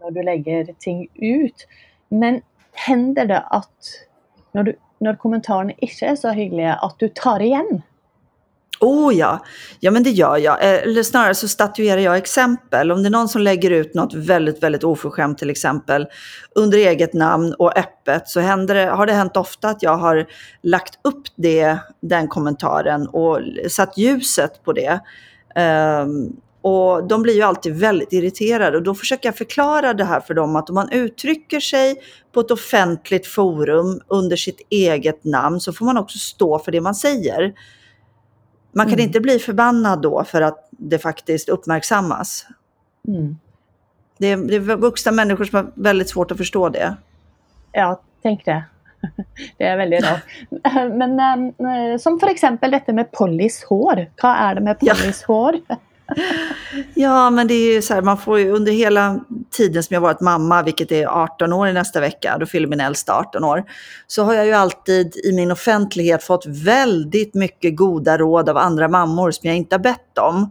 när 0.00 0.10
du 0.10 0.22
lägger 0.22 0.74
ting 0.78 1.08
ut. 1.14 1.66
Men 2.08 2.40
händer 2.72 3.26
det 3.26 3.40
att 3.40 4.07
när, 4.52 4.62
du, 4.62 4.76
när 4.98 5.16
kommentarerna 5.16 5.72
inte 5.78 6.06
är 6.06 6.16
så 6.16 6.28
hyggliga, 6.28 6.74
att 6.74 6.98
du 6.98 7.08
tar 7.08 7.40
igen? 7.40 7.82
Oh 8.80 9.14
ja, 9.14 9.44
ja 9.80 9.90
men 9.90 10.02
det 10.02 10.10
gör 10.10 10.36
jag. 10.36 10.64
Eh, 10.64 10.82
eller 10.82 11.02
snarare 11.02 11.34
så 11.34 11.48
statuerar 11.48 12.00
jag 12.00 12.16
exempel. 12.16 12.92
Om 12.92 13.02
det 13.02 13.08
är 13.08 13.10
någon 13.10 13.28
som 13.28 13.42
lägger 13.42 13.70
ut 13.70 13.94
något 13.94 14.14
väldigt, 14.14 14.62
väldigt 14.62 14.84
oförskämt 14.84 15.38
till 15.38 15.50
exempel 15.50 16.06
under 16.54 16.78
eget 16.78 17.12
namn 17.12 17.54
och 17.58 17.78
öppet 17.78 18.28
så 18.28 18.40
händer 18.40 18.74
det, 18.74 18.86
har 18.86 19.06
det 19.06 19.12
hänt 19.12 19.36
ofta 19.36 19.68
att 19.68 19.82
jag 19.82 19.96
har 19.96 20.26
lagt 20.62 20.98
upp 21.04 21.22
det, 21.36 21.78
den 22.00 22.28
kommentaren 22.28 23.08
och 23.08 23.40
satt 23.68 23.98
ljuset 23.98 24.64
på 24.64 24.72
det. 24.72 25.00
Um, 25.56 26.36
och 26.68 27.08
de 27.08 27.22
blir 27.22 27.34
ju 27.34 27.42
alltid 27.42 27.74
väldigt 27.74 28.12
irriterade 28.12 28.76
och 28.76 28.82
då 28.82 28.94
försöker 28.94 29.28
jag 29.28 29.36
förklara 29.36 29.94
det 29.94 30.04
här 30.04 30.20
för 30.20 30.34
dem 30.34 30.56
att 30.56 30.68
om 30.68 30.74
man 30.74 30.92
uttrycker 30.92 31.60
sig 31.60 31.96
på 32.32 32.40
ett 32.40 32.50
offentligt 32.50 33.26
forum 33.26 34.00
under 34.06 34.36
sitt 34.36 34.60
eget 34.70 35.24
namn 35.24 35.60
så 35.60 35.72
får 35.72 35.84
man 35.84 35.98
också 35.98 36.18
stå 36.18 36.58
för 36.58 36.72
det 36.72 36.80
man 36.80 36.94
säger. 36.94 37.54
Man 38.72 38.86
kan 38.86 38.94
mm. 38.94 39.06
inte 39.06 39.20
bli 39.20 39.38
förbannad 39.38 40.02
då 40.02 40.24
för 40.24 40.42
att 40.42 40.68
det 40.70 40.98
faktiskt 40.98 41.48
uppmärksammas. 41.48 42.46
Mm. 43.08 43.36
Det, 44.18 44.26
är, 44.26 44.36
det 44.36 44.54
är 44.56 44.60
vuxna 44.60 45.12
människor 45.12 45.44
som 45.44 45.56
har 45.56 45.72
väldigt 45.74 46.08
svårt 46.08 46.30
att 46.30 46.38
förstå 46.38 46.68
det. 46.68 46.96
Ja, 47.72 48.00
tänk 48.22 48.44
det. 48.44 48.64
Det 49.58 49.64
är 49.64 49.76
väldigt 49.76 50.00
bra. 50.00 50.18
Men 50.88 51.20
um, 51.20 51.98
som 51.98 52.20
för 52.20 52.26
exempel 52.26 52.70
detta 52.70 52.92
med 52.92 53.12
Pollys 53.12 53.64
hår. 53.64 54.10
Vad 54.22 54.36
är 54.36 54.54
det 54.54 54.60
med 54.60 54.78
Pollys 54.78 55.24
ja. 55.28 55.34
hår? 55.34 55.56
Ja, 56.94 57.30
men 57.30 57.46
det 57.46 57.54
är 57.54 57.74
ju 57.74 57.82
så 57.82 57.94
här, 57.94 58.02
man 58.02 58.18
får 58.18 58.38
ju 58.38 58.50
under 58.50 58.72
hela 58.72 59.20
tiden 59.50 59.82
som 59.82 59.94
jag 59.94 60.00
varit 60.00 60.20
mamma, 60.20 60.62
vilket 60.62 60.92
är 60.92 61.06
18 61.06 61.52
år 61.52 61.68
i 61.68 61.72
nästa 61.72 62.00
vecka, 62.00 62.36
då 62.40 62.46
fyller 62.46 62.68
min 62.68 62.80
äldsta 62.80 63.14
18 63.14 63.44
år, 63.44 63.64
så 64.06 64.24
har 64.24 64.34
jag 64.34 64.46
ju 64.46 64.52
alltid 64.52 65.16
i 65.24 65.32
min 65.32 65.50
offentlighet 65.50 66.22
fått 66.22 66.46
väldigt 66.46 67.34
mycket 67.34 67.76
goda 67.76 68.18
råd 68.18 68.48
av 68.48 68.56
andra 68.56 68.88
mammor 68.88 69.30
som 69.30 69.48
jag 69.48 69.56
inte 69.56 69.74
har 69.74 69.80
bett 69.80 70.18
om. 70.20 70.50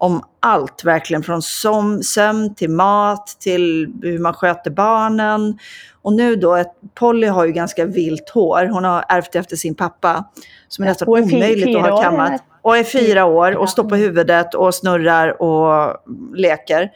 Om 0.00 0.22
allt, 0.40 0.84
verkligen 0.84 1.22
från 1.22 1.42
som, 1.42 2.02
sömn 2.02 2.54
till 2.54 2.70
mat, 2.70 3.36
till 3.40 3.92
hur 4.02 4.18
man 4.18 4.34
sköter 4.34 4.70
barnen. 4.70 5.58
Och 6.02 6.12
nu 6.12 6.36
då, 6.36 6.54
ett, 6.54 6.72
Polly 6.94 7.26
har 7.26 7.44
ju 7.44 7.52
ganska 7.52 7.84
vilt 7.84 8.30
hår, 8.30 8.66
hon 8.66 8.84
har 8.84 9.04
ärvt 9.08 9.34
efter 9.34 9.56
sin 9.56 9.74
pappa, 9.74 10.24
som 10.68 10.84
är 10.84 10.88
nästan 10.88 11.08
omöjligt 11.08 11.76
att 11.76 11.90
ha 11.90 12.02
kammat 12.02 12.42
och 12.62 12.76
är 12.76 12.84
fyra 12.84 13.24
år 13.24 13.56
och 13.56 13.68
står 13.68 13.84
på 13.84 13.96
huvudet 13.96 14.54
och 14.54 14.74
snurrar 14.74 15.42
och 15.42 15.96
leker. 16.34 16.90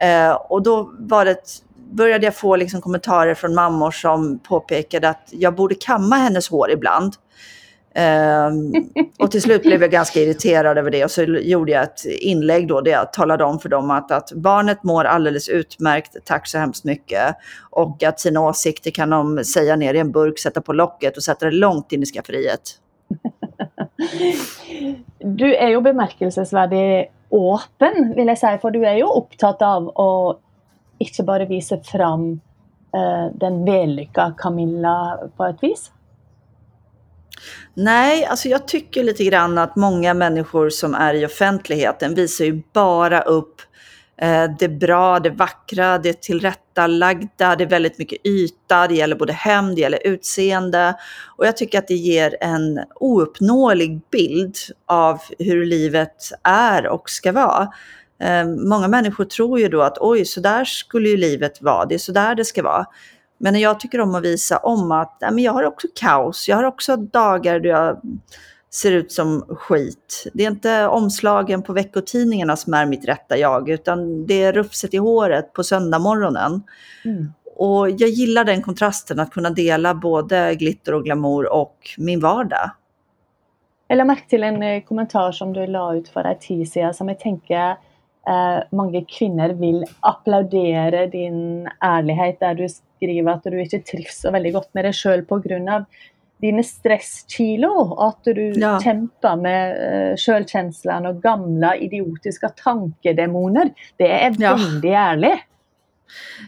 Eh, 0.00 0.32
och 0.32 0.62
då 0.62 0.92
var 0.98 1.24
det, 1.24 1.38
började 1.90 2.24
jag 2.24 2.34
få 2.34 2.56
liksom 2.56 2.80
kommentarer 2.80 3.34
från 3.34 3.54
mammor 3.54 3.90
som 3.90 4.38
påpekade 4.38 5.08
att 5.08 5.28
jag 5.30 5.54
borde 5.54 5.74
kamma 5.74 6.16
hennes 6.16 6.48
hår 6.48 6.70
ibland. 6.70 7.14
Eh, 7.94 8.50
och 9.18 9.30
till 9.30 9.42
slut 9.42 9.62
blev 9.62 9.82
jag 9.82 9.90
ganska 9.90 10.20
irriterad 10.20 10.78
över 10.78 10.90
det 10.90 11.04
och 11.04 11.10
så 11.10 11.22
gjorde 11.22 11.72
jag 11.72 11.82
ett 11.82 12.04
inlägg 12.04 12.68
då 12.68 12.80
där 12.80 12.92
jag 12.92 13.12
talade 13.12 13.44
om 13.44 13.58
för 13.58 13.68
dem 13.68 13.90
att, 13.90 14.10
att 14.10 14.32
barnet 14.32 14.82
mår 14.82 15.04
alldeles 15.04 15.48
utmärkt, 15.48 16.16
tack 16.24 16.48
så 16.48 16.58
hemskt 16.58 16.84
mycket. 16.84 17.36
Och 17.70 18.02
att 18.02 18.20
sina 18.20 18.40
åsikter 18.40 18.90
kan 18.90 19.10
de 19.10 19.44
säga 19.44 19.76
ner 19.76 19.94
i 19.94 19.98
en 19.98 20.12
burk, 20.12 20.38
sätta 20.38 20.60
på 20.60 20.72
locket 20.72 21.16
och 21.16 21.22
sätta 21.22 21.46
det 21.46 21.52
långt 21.52 21.92
in 21.92 22.02
i 22.02 22.06
skafferiet. 22.06 22.60
Du 25.18 25.54
är 25.54 25.68
ju 25.68 25.80
bemerkelsesverdig 25.80 27.10
öppen, 27.32 28.14
vill 28.16 28.26
jag 28.26 28.38
säga, 28.38 28.58
för 28.58 28.70
du 28.70 28.86
är 28.86 28.94
ju 28.94 29.04
upptagen 29.04 29.62
av 29.62 29.88
att 29.88 30.40
inte 30.98 31.22
bara 31.22 31.44
visa 31.44 31.80
fram 31.80 32.32
uh, 32.96 33.34
den 33.34 33.64
vällyckade 33.64 34.34
Camilla 34.38 35.18
på 35.36 35.44
ett 35.44 35.62
vis. 35.62 35.92
Nej, 37.74 38.24
alltså 38.24 38.48
jag 38.48 38.68
tycker 38.68 39.04
lite 39.04 39.24
grann 39.24 39.58
att 39.58 39.76
många 39.76 40.14
människor 40.14 40.70
som 40.70 40.94
är 40.94 41.14
i 41.14 41.26
offentligheten 41.26 42.14
visar 42.14 42.44
ju 42.44 42.62
bara 42.72 43.20
upp 43.20 43.62
Eh, 44.22 44.50
det 44.58 44.68
bra, 44.68 45.20
det 45.20 45.30
vackra, 45.30 45.98
det 45.98 46.20
tillrättalagda, 46.80 47.56
det 47.56 47.64
är 47.64 47.68
väldigt 47.68 47.98
mycket 47.98 48.26
yta, 48.26 48.86
det 48.88 48.94
gäller 48.94 49.16
både 49.16 49.32
hem, 49.32 49.74
det 49.74 49.80
gäller 49.80 50.06
utseende. 50.06 50.94
Och 51.36 51.46
jag 51.46 51.56
tycker 51.56 51.78
att 51.78 51.88
det 51.88 51.94
ger 51.94 52.36
en 52.40 52.80
ouppnåelig 53.00 54.00
bild 54.10 54.56
av 54.86 55.20
hur 55.38 55.64
livet 55.64 56.30
är 56.44 56.86
och 56.86 57.10
ska 57.10 57.32
vara. 57.32 57.68
Ehm, 58.20 58.68
många 58.68 58.88
människor 58.88 59.24
tror 59.24 59.60
ju 59.60 59.68
då 59.68 59.82
att 59.82 59.98
oj, 60.00 60.24
så 60.24 60.40
där 60.40 60.64
skulle 60.64 61.08
ju 61.08 61.16
livet 61.16 61.62
vara, 61.62 61.86
det 61.86 61.94
är 61.94 61.98
så 61.98 62.12
där 62.12 62.34
det 62.34 62.44
ska 62.44 62.62
vara. 62.62 62.86
Men 63.38 63.60
jag 63.60 63.80
tycker 63.80 64.00
om 64.00 64.14
att 64.14 64.22
visa 64.22 64.58
om 64.58 64.92
att 64.92 65.22
jag 65.36 65.52
har 65.52 65.64
också 65.64 65.88
kaos, 65.94 66.48
jag 66.48 66.56
har 66.56 66.64
också 66.64 66.96
dagar 66.96 67.60
då 67.60 67.68
jag 67.68 68.00
ser 68.70 68.92
ut 68.92 69.12
som 69.12 69.44
skit. 69.48 70.26
Det 70.34 70.44
är 70.44 70.50
inte 70.50 70.86
omslagen 70.86 71.62
på 71.62 71.72
veckotidningarna 71.72 72.56
som 72.56 72.74
är 72.74 72.86
mitt 72.86 73.08
rätta 73.08 73.36
jag, 73.36 73.68
utan 73.68 74.26
det 74.26 74.42
är 74.42 74.52
rufset 74.52 74.94
i 74.94 74.96
håret 74.96 75.52
på 75.52 75.64
söndagmorgonen. 75.64 76.62
Mm. 77.04 77.32
Och 77.56 77.90
jag 77.90 78.08
gillar 78.08 78.44
den 78.44 78.62
kontrasten, 78.62 79.20
att 79.20 79.30
kunna 79.30 79.50
dela 79.50 79.94
både 79.94 80.54
glitter 80.54 80.94
och 80.94 81.04
glamour 81.04 81.52
och 81.52 81.76
min 81.98 82.20
vardag. 82.20 82.70
Jag 83.88 83.96
lade 83.96 84.06
märke 84.06 84.28
till 84.28 84.42
en 84.42 84.62
eh, 84.62 84.82
kommentar 84.82 85.32
som 85.32 85.52
du 85.52 85.66
la 85.66 85.94
ut 85.94 86.08
för 86.08 86.24
en 86.24 86.38
tid 86.38 86.72
sedan 86.72 86.94
som 86.94 87.08
jag 87.08 87.18
tänker 87.18 87.70
eh, 88.28 88.62
många 88.70 89.04
kvinnor 89.04 89.48
vill 89.48 89.84
applådera 90.00 91.06
din 91.06 91.68
ärlighet 91.80 92.40
där 92.40 92.54
du 92.54 92.68
skriver 92.68 93.32
att 93.32 93.42
du 93.42 93.62
inte 93.62 93.78
trivs 93.78 94.20
så 94.20 94.30
väldigt 94.30 94.54
gott 94.54 94.74
med 94.74 94.84
dig 94.84 94.92
själv 94.92 95.24
på 95.24 95.38
grund 95.38 95.68
av 95.68 95.84
dina 96.40 96.62
stresskilo, 96.62 97.94
att 97.94 98.24
du 98.24 98.52
ja. 98.56 98.80
kämpar 98.80 99.36
med 99.36 99.76
uh, 100.10 100.16
självkänslan 100.16 101.06
och 101.06 101.22
gamla 101.22 101.76
idiotiska 101.76 102.48
tankedemoner. 102.48 103.70
Det 103.96 104.12
är 104.12 104.34
ja. 104.38 104.56
väldigt 104.56 104.92
ärligt. 104.92 105.40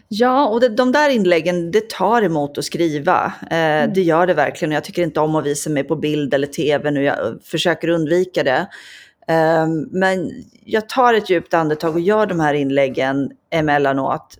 Ja, 0.07 0.47
och 0.47 0.59
det, 0.59 0.69
de 0.69 0.91
där 0.91 1.09
inläggen, 1.09 1.71
det 1.71 1.89
tar 1.89 2.21
emot 2.21 2.57
att 2.57 2.65
skriva. 2.65 3.33
Eh, 3.51 3.57
mm. 3.57 3.93
Det 3.93 4.01
gör 4.01 4.27
det 4.27 4.33
verkligen. 4.33 4.71
Jag 4.71 4.83
tycker 4.83 5.03
inte 5.03 5.19
om 5.19 5.35
att 5.35 5.45
visa 5.45 5.69
mig 5.69 5.83
på 5.83 5.95
bild 5.95 6.33
eller 6.33 6.47
tv 6.47 6.91
nu. 6.91 7.03
Jag 7.03 7.17
försöker 7.43 7.87
undvika 7.87 8.43
det. 8.43 8.67
Eh, 9.27 9.67
men 9.91 10.31
jag 10.65 10.89
tar 10.89 11.13
ett 11.13 11.29
djupt 11.29 11.53
andetag 11.53 11.93
och 11.93 12.01
gör 12.01 12.25
de 12.25 12.39
här 12.39 12.53
inläggen 12.53 13.31
emellanåt. 13.49 14.37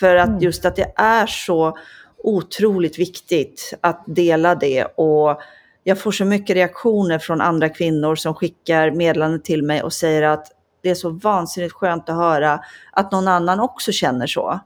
För 0.00 0.16
att 0.16 0.28
mm. 0.28 0.40
just 0.40 0.64
att 0.64 0.76
det 0.76 0.92
är 0.96 1.26
så 1.26 1.76
otroligt 2.22 2.98
viktigt 2.98 3.74
att 3.80 4.04
dela 4.06 4.54
det 4.54 4.84
och 4.84 5.40
jag 5.84 5.98
får 5.98 6.12
så 6.12 6.24
mycket 6.24 6.56
reaktioner 6.56 7.18
från 7.18 7.40
andra 7.40 7.68
kvinnor 7.68 8.14
som 8.14 8.34
skickar 8.34 8.90
meddelanden 8.90 9.42
till 9.42 9.62
mig 9.62 9.82
och 9.82 9.92
säger 9.92 10.22
att 10.22 10.46
det 10.82 10.90
är 10.90 10.94
så 10.94 11.10
vansinnigt 11.10 11.72
skönt 11.74 12.08
att 12.08 12.16
höra 12.16 12.60
att 12.92 13.12
någon 13.12 13.28
annan 13.28 13.60
också 13.60 13.92
känner 13.92 14.26
så. 14.26 14.60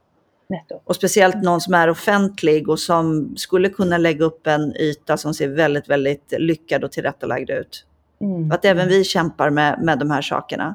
Netto. 0.48 0.80
Och 0.84 0.96
speciellt 0.96 1.42
någon 1.42 1.60
som 1.60 1.74
är 1.74 1.90
offentlig 1.90 2.68
och 2.68 2.78
som 2.78 3.36
skulle 3.36 3.68
kunna 3.68 3.98
lägga 3.98 4.24
upp 4.24 4.46
en 4.46 4.76
yta 4.76 5.16
som 5.16 5.34
ser 5.34 5.48
väldigt, 5.48 5.88
väldigt 5.88 6.34
lyckad 6.38 6.84
och 6.84 6.92
tillrättalagd 6.92 7.50
ut. 7.50 7.84
Mm. 8.20 8.52
Att 8.52 8.64
även 8.64 8.88
vi 8.88 9.04
kämpar 9.04 9.50
med, 9.50 9.78
med 9.82 9.98
de 9.98 10.10
här 10.10 10.22
sakerna. 10.22 10.74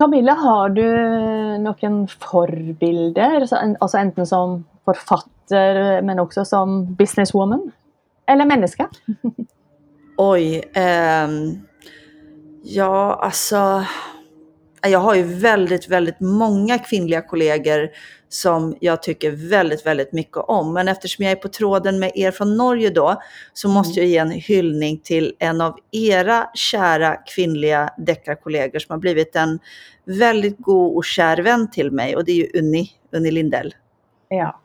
Camilla, 0.00 0.32
har 0.32 0.68
du 0.68 0.88
några 1.58 2.06
förebilder? 2.06 3.48
Alltså 3.80 3.96
enten 3.98 4.26
som 4.26 4.64
författare 4.84 6.02
men 6.02 6.18
också 6.18 6.44
som 6.44 6.94
businesswoman? 6.94 7.72
Eller 8.26 8.44
människa? 8.44 8.88
Oj. 10.16 10.62
Um, 10.76 11.66
Ja, 12.62 13.18
alltså. 13.22 13.84
Jag 14.82 14.98
har 14.98 15.14
ju 15.14 15.22
väldigt, 15.22 15.88
väldigt 15.88 16.20
många 16.20 16.78
kvinnliga 16.78 17.22
kollegor 17.22 17.90
som 18.28 18.76
jag 18.80 19.02
tycker 19.02 19.30
väldigt, 19.30 19.86
väldigt 19.86 20.12
mycket 20.12 20.36
om. 20.36 20.72
Men 20.72 20.88
eftersom 20.88 21.24
jag 21.24 21.32
är 21.32 21.36
på 21.36 21.48
tråden 21.48 21.98
med 21.98 22.12
er 22.14 22.30
från 22.30 22.56
Norge 22.56 22.90
då, 22.90 23.22
så 23.52 23.68
måste 23.68 24.00
jag 24.00 24.08
ge 24.08 24.18
en 24.18 24.30
hyllning 24.30 24.98
till 24.98 25.34
en 25.38 25.60
av 25.60 25.78
era 25.92 26.50
kära 26.54 27.16
kvinnliga 27.16 27.90
deckarkollegor 27.98 28.78
som 28.78 28.92
har 28.92 28.98
blivit 28.98 29.36
en 29.36 29.58
väldigt 30.04 30.58
god 30.58 30.96
och 30.96 31.04
kär 31.04 31.38
vän 31.38 31.70
till 31.70 31.90
mig 31.90 32.16
och 32.16 32.24
det 32.24 32.32
är 32.32 32.36
ju 32.36 32.58
Unni, 32.58 32.90
Unni 33.12 33.30
Lindell. 33.30 33.74
Ja. 34.28 34.59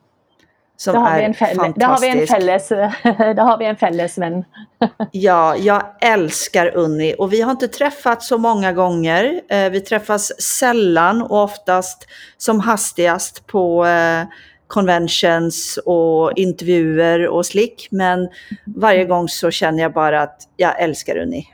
Som 0.76 0.94
Da 0.94 1.00
har, 1.00 1.16
vi 1.16 1.22
är 1.22 1.26
en 1.26 1.34
felle, 1.34 1.54
fantastisk. 1.54 1.80
da 1.80 1.86
har 1.86 2.00
vi 2.00 2.20
en 2.20 2.26
felles, 2.26 2.68
da 3.36 3.42
har 3.42 3.58
vi 3.58 3.64
en 3.64 3.76
felles 3.76 4.18
venn. 4.18 4.44
Ja, 5.12 5.56
jag 5.56 5.82
älskar 6.00 6.76
Unni 6.76 7.14
och 7.18 7.32
vi 7.32 7.40
har 7.40 7.50
inte 7.50 7.68
träffats 7.68 8.28
så 8.28 8.38
många 8.38 8.72
gånger. 8.72 9.40
Eh, 9.48 9.70
vi 9.70 9.80
träffas 9.80 10.40
sällan 10.42 11.22
och 11.22 11.42
oftast 11.42 12.06
som 12.36 12.60
hastigast 12.60 13.46
på 13.46 13.86
eh, 13.86 14.22
conventions 14.66 15.78
och 15.86 16.32
intervjuer 16.38 17.28
och 17.28 17.46
slick. 17.46 17.88
Men 17.90 18.28
varje 18.76 19.04
gång 19.04 19.28
så 19.28 19.50
känner 19.50 19.82
jag 19.82 19.92
bara 19.92 20.22
att 20.22 20.48
jag 20.56 20.80
älskar 20.82 21.16
Unni. 21.16 21.46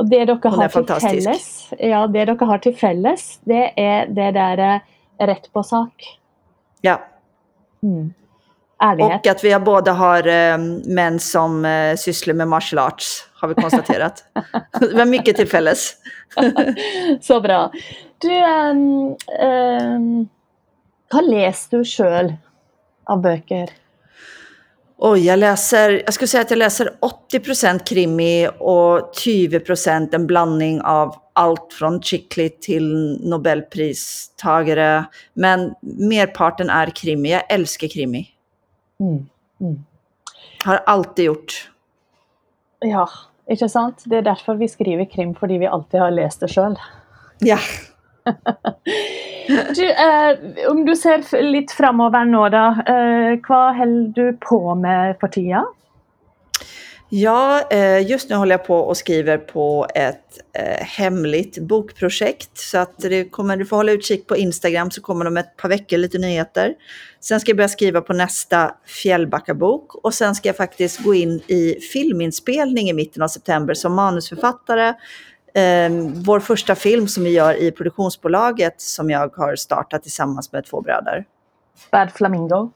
Og 0.00 0.08
det 0.08 0.24
dere 0.24 0.38
er 0.44 0.48
har 0.48 0.68
til 0.68 0.70
fantastisk. 0.70 1.28
felles, 1.28 1.72
ja, 1.78 2.06
det 2.06 2.22
dere 2.26 2.46
har 2.46 2.58
til 2.58 2.72
felles, 2.74 3.40
det 3.44 3.72
er 3.76 4.06
det 4.08 4.30
der 4.34 4.58
eh, 4.58 4.80
rett 5.26 5.52
på 5.52 5.62
sak. 5.62 5.92
Ja, 6.80 6.96
Mm. 7.82 8.12
Ærlighet. 8.82 9.20
och 9.20 9.26
att 9.26 9.44
vi 9.44 9.58
båda 9.58 9.92
har 9.92 10.26
eh, 10.26 10.58
män 10.84 11.20
som 11.20 11.64
eh, 11.64 11.96
sysslar 11.96 12.34
med 12.34 12.48
martial 12.48 12.78
arts 12.78 13.26
har 13.34 13.48
vi 13.48 13.54
konstaterat. 13.54 14.24
vi 14.80 14.98
har 14.98 15.06
mycket 15.06 15.36
till 15.36 15.48
fälles. 15.48 15.96
Så 17.20 17.40
bra. 17.40 17.72
Du, 18.18 18.32
ehm, 18.32 19.16
ehm, 19.42 20.28
hva 21.10 21.20
leser 21.20 21.78
du 21.78 21.84
sjøl 21.84 22.34
av 23.04 23.22
bøker? 23.24 23.70
Oj, 25.02 25.26
jag 25.26 25.38
läser, 25.38 26.02
jag 26.04 26.14
skulle 26.14 26.28
säga 26.28 26.40
att 26.40 26.50
jag 26.50 26.58
läser 26.58 26.92
80% 27.32 27.84
krimi 27.84 28.48
och 28.58 29.12
20% 29.24 30.14
en 30.14 30.26
blandning 30.26 30.80
av 30.80 31.16
allt 31.32 31.72
från 31.72 32.02
chick 32.02 32.36
lit 32.36 32.62
till 32.62 33.18
nobelpristagare. 33.24 35.04
Men 35.34 35.74
merparten 35.82 36.70
är 36.70 36.90
krimi. 36.90 37.32
Jag 37.32 37.52
älskar 37.52 37.88
krimi. 37.88 38.29
Mm. 39.00 39.26
Mm. 39.60 39.78
Har 40.64 40.82
alltid 40.86 41.24
gjort. 41.24 41.56
Ja, 42.84 43.06
ikke 43.50 43.68
sant? 43.68 44.04
Det 44.04 44.20
er 44.20 44.28
derfor 44.28 44.60
vi 44.60 44.68
skriver 44.68 45.08
krim, 45.10 45.34
fordi 45.36 45.58
vi 45.60 45.68
alltid 45.68 46.00
har 46.00 46.14
lest 46.16 46.44
det 46.44 46.52
sjøl. 46.52 46.78
Ja. 47.44 47.58
Du, 49.50 49.82
eh, 49.82 50.38
om 50.70 50.84
du 50.86 50.92
ser 50.94 51.24
litt 51.42 51.72
framover 51.74 52.28
nå, 52.28 52.44
da. 52.52 52.66
Eh, 52.86 53.32
hva 53.42 53.72
holder 53.74 54.12
du 54.14 54.36
på 54.44 54.60
med 54.78 55.16
for 55.18 55.32
tida? 55.34 55.64
Ja, 57.12 57.68
eh, 57.70 58.10
just 58.10 58.30
nu 58.30 58.36
håller 58.36 58.54
jag 58.54 58.66
på 58.66 58.76
och 58.76 58.96
skriver 58.96 59.38
på 59.38 59.86
ett 59.94 60.38
eh, 60.52 60.86
hemligt 60.86 61.58
bokprojekt. 61.58 62.58
Så 62.58 62.78
att 62.78 62.98
det 62.98 63.24
kommer, 63.24 63.56
du 63.56 63.66
får 63.66 63.76
hålla 63.76 63.92
utkik 63.92 64.26
på 64.26 64.36
Instagram 64.36 64.90
så 64.90 65.00
kommer 65.00 65.24
de 65.24 65.30
om 65.30 65.36
ett 65.36 65.56
par 65.56 65.68
veckor 65.68 65.96
lite 65.96 66.18
nyheter. 66.18 66.74
Sen 67.20 67.40
ska 67.40 67.50
jag 67.50 67.56
börja 67.56 67.68
skriva 67.68 68.00
på 68.00 68.12
nästa 68.12 68.74
Fjällbackabok. 68.86 69.94
och 69.94 70.14
sen 70.14 70.34
ska 70.34 70.48
jag 70.48 70.56
faktiskt 70.56 70.98
gå 70.98 71.14
in 71.14 71.40
i 71.46 71.74
filminspelning 71.92 72.90
i 72.90 72.92
mitten 72.92 73.22
av 73.22 73.28
september 73.28 73.74
som 73.74 73.94
manusförfattare. 73.94 74.94
Ehm, 75.54 76.22
vår 76.22 76.40
första 76.40 76.74
film 76.74 77.08
som 77.08 77.24
vi 77.24 77.30
gör 77.30 77.54
i 77.54 77.72
produktionsbolaget 77.72 78.80
som 78.80 79.10
jag 79.10 79.36
har 79.36 79.56
startat 79.56 80.02
tillsammans 80.02 80.52
med 80.52 80.66
två 80.66 80.80
bröder. 80.80 81.24
Bad 81.90 82.12
Flamingo. 82.12 82.70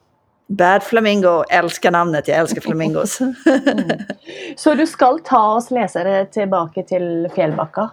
Bad 0.47 0.83
Flamingo, 0.83 1.43
älskar 1.49 1.91
namnet, 1.91 2.27
jag 2.27 2.37
älskar 2.37 2.61
flamingos. 2.61 3.19
Så 4.55 4.75
du 4.75 4.87
skal 4.87 5.19
ta 5.19 5.55
oss 5.55 5.71
lesere 5.71 6.25
tilbake 6.25 6.83
til 6.83 7.29
Fjellbakka? 7.35 7.89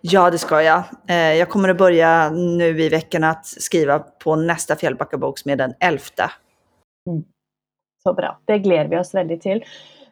Ja, 0.00 0.30
det 0.30 0.38
ska 0.38 0.62
jag. 0.62 0.82
Eh, 1.08 1.16
jag 1.16 1.48
kommer 1.48 1.68
att 1.68 1.78
börja 1.78 2.30
nu 2.30 2.82
i 2.82 2.88
veckan 2.88 3.24
att 3.24 3.46
skriva 3.46 3.98
på 3.98 4.36
nästa 4.36 4.76
Fjällbackabok 4.76 5.38
som 5.38 5.50
är 5.50 5.56
den 5.56 5.74
11. 5.80 6.00
Så 8.02 8.14
bra. 8.14 8.38
Det 8.44 8.58
gleder 8.58 8.88
vi 8.88 8.98
oss 8.98 9.14
veldig 9.14 9.40
til. 9.42 9.64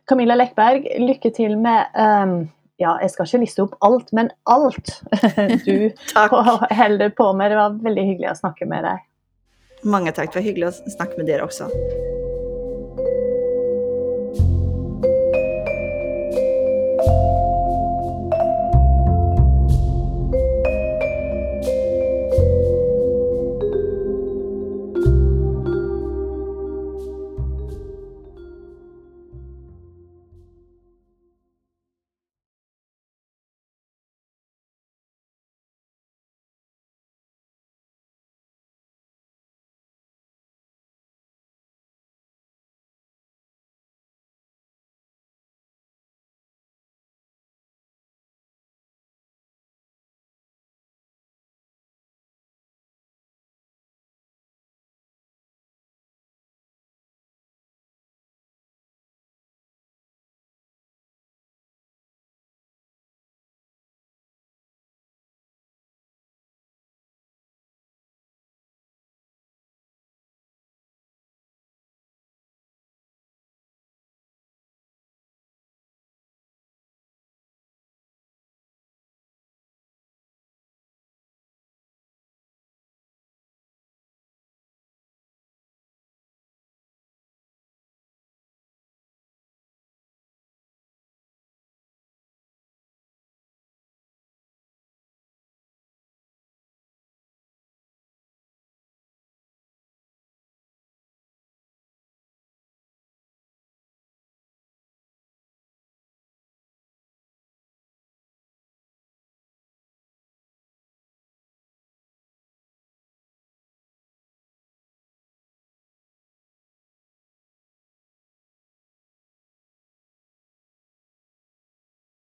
Camilla 0.08 0.34
Lekberg, 0.34 0.86
lykke 0.98 1.30
til 1.30 1.58
med 1.58 1.86
ehm, 1.94 2.48
Ja, 2.80 2.94
jeg 3.02 3.10
skal 3.12 3.26
ikke 3.26 3.38
liste 3.42 3.64
opp 3.66 3.74
alt, 3.84 4.08
men 4.16 4.30
alt 4.48 5.02
du 5.66 5.90
holder 6.16 7.10
på 7.12 7.32
med. 7.36 7.50
Det 7.50 7.58
var 7.58 7.74
veldig 7.84 8.04
hyggelig 8.06 8.30
å 8.30 8.38
snakke 8.38 8.68
med 8.70 8.86
deg. 8.88 9.02
Många 9.82 10.12
tack, 10.12 10.32
det 10.32 10.38
var 10.38 10.44
hyggligt 10.44 10.68
att 10.68 10.92
snacka 10.92 11.12
med 11.16 11.28
er 11.28 11.42
också. 11.42 11.70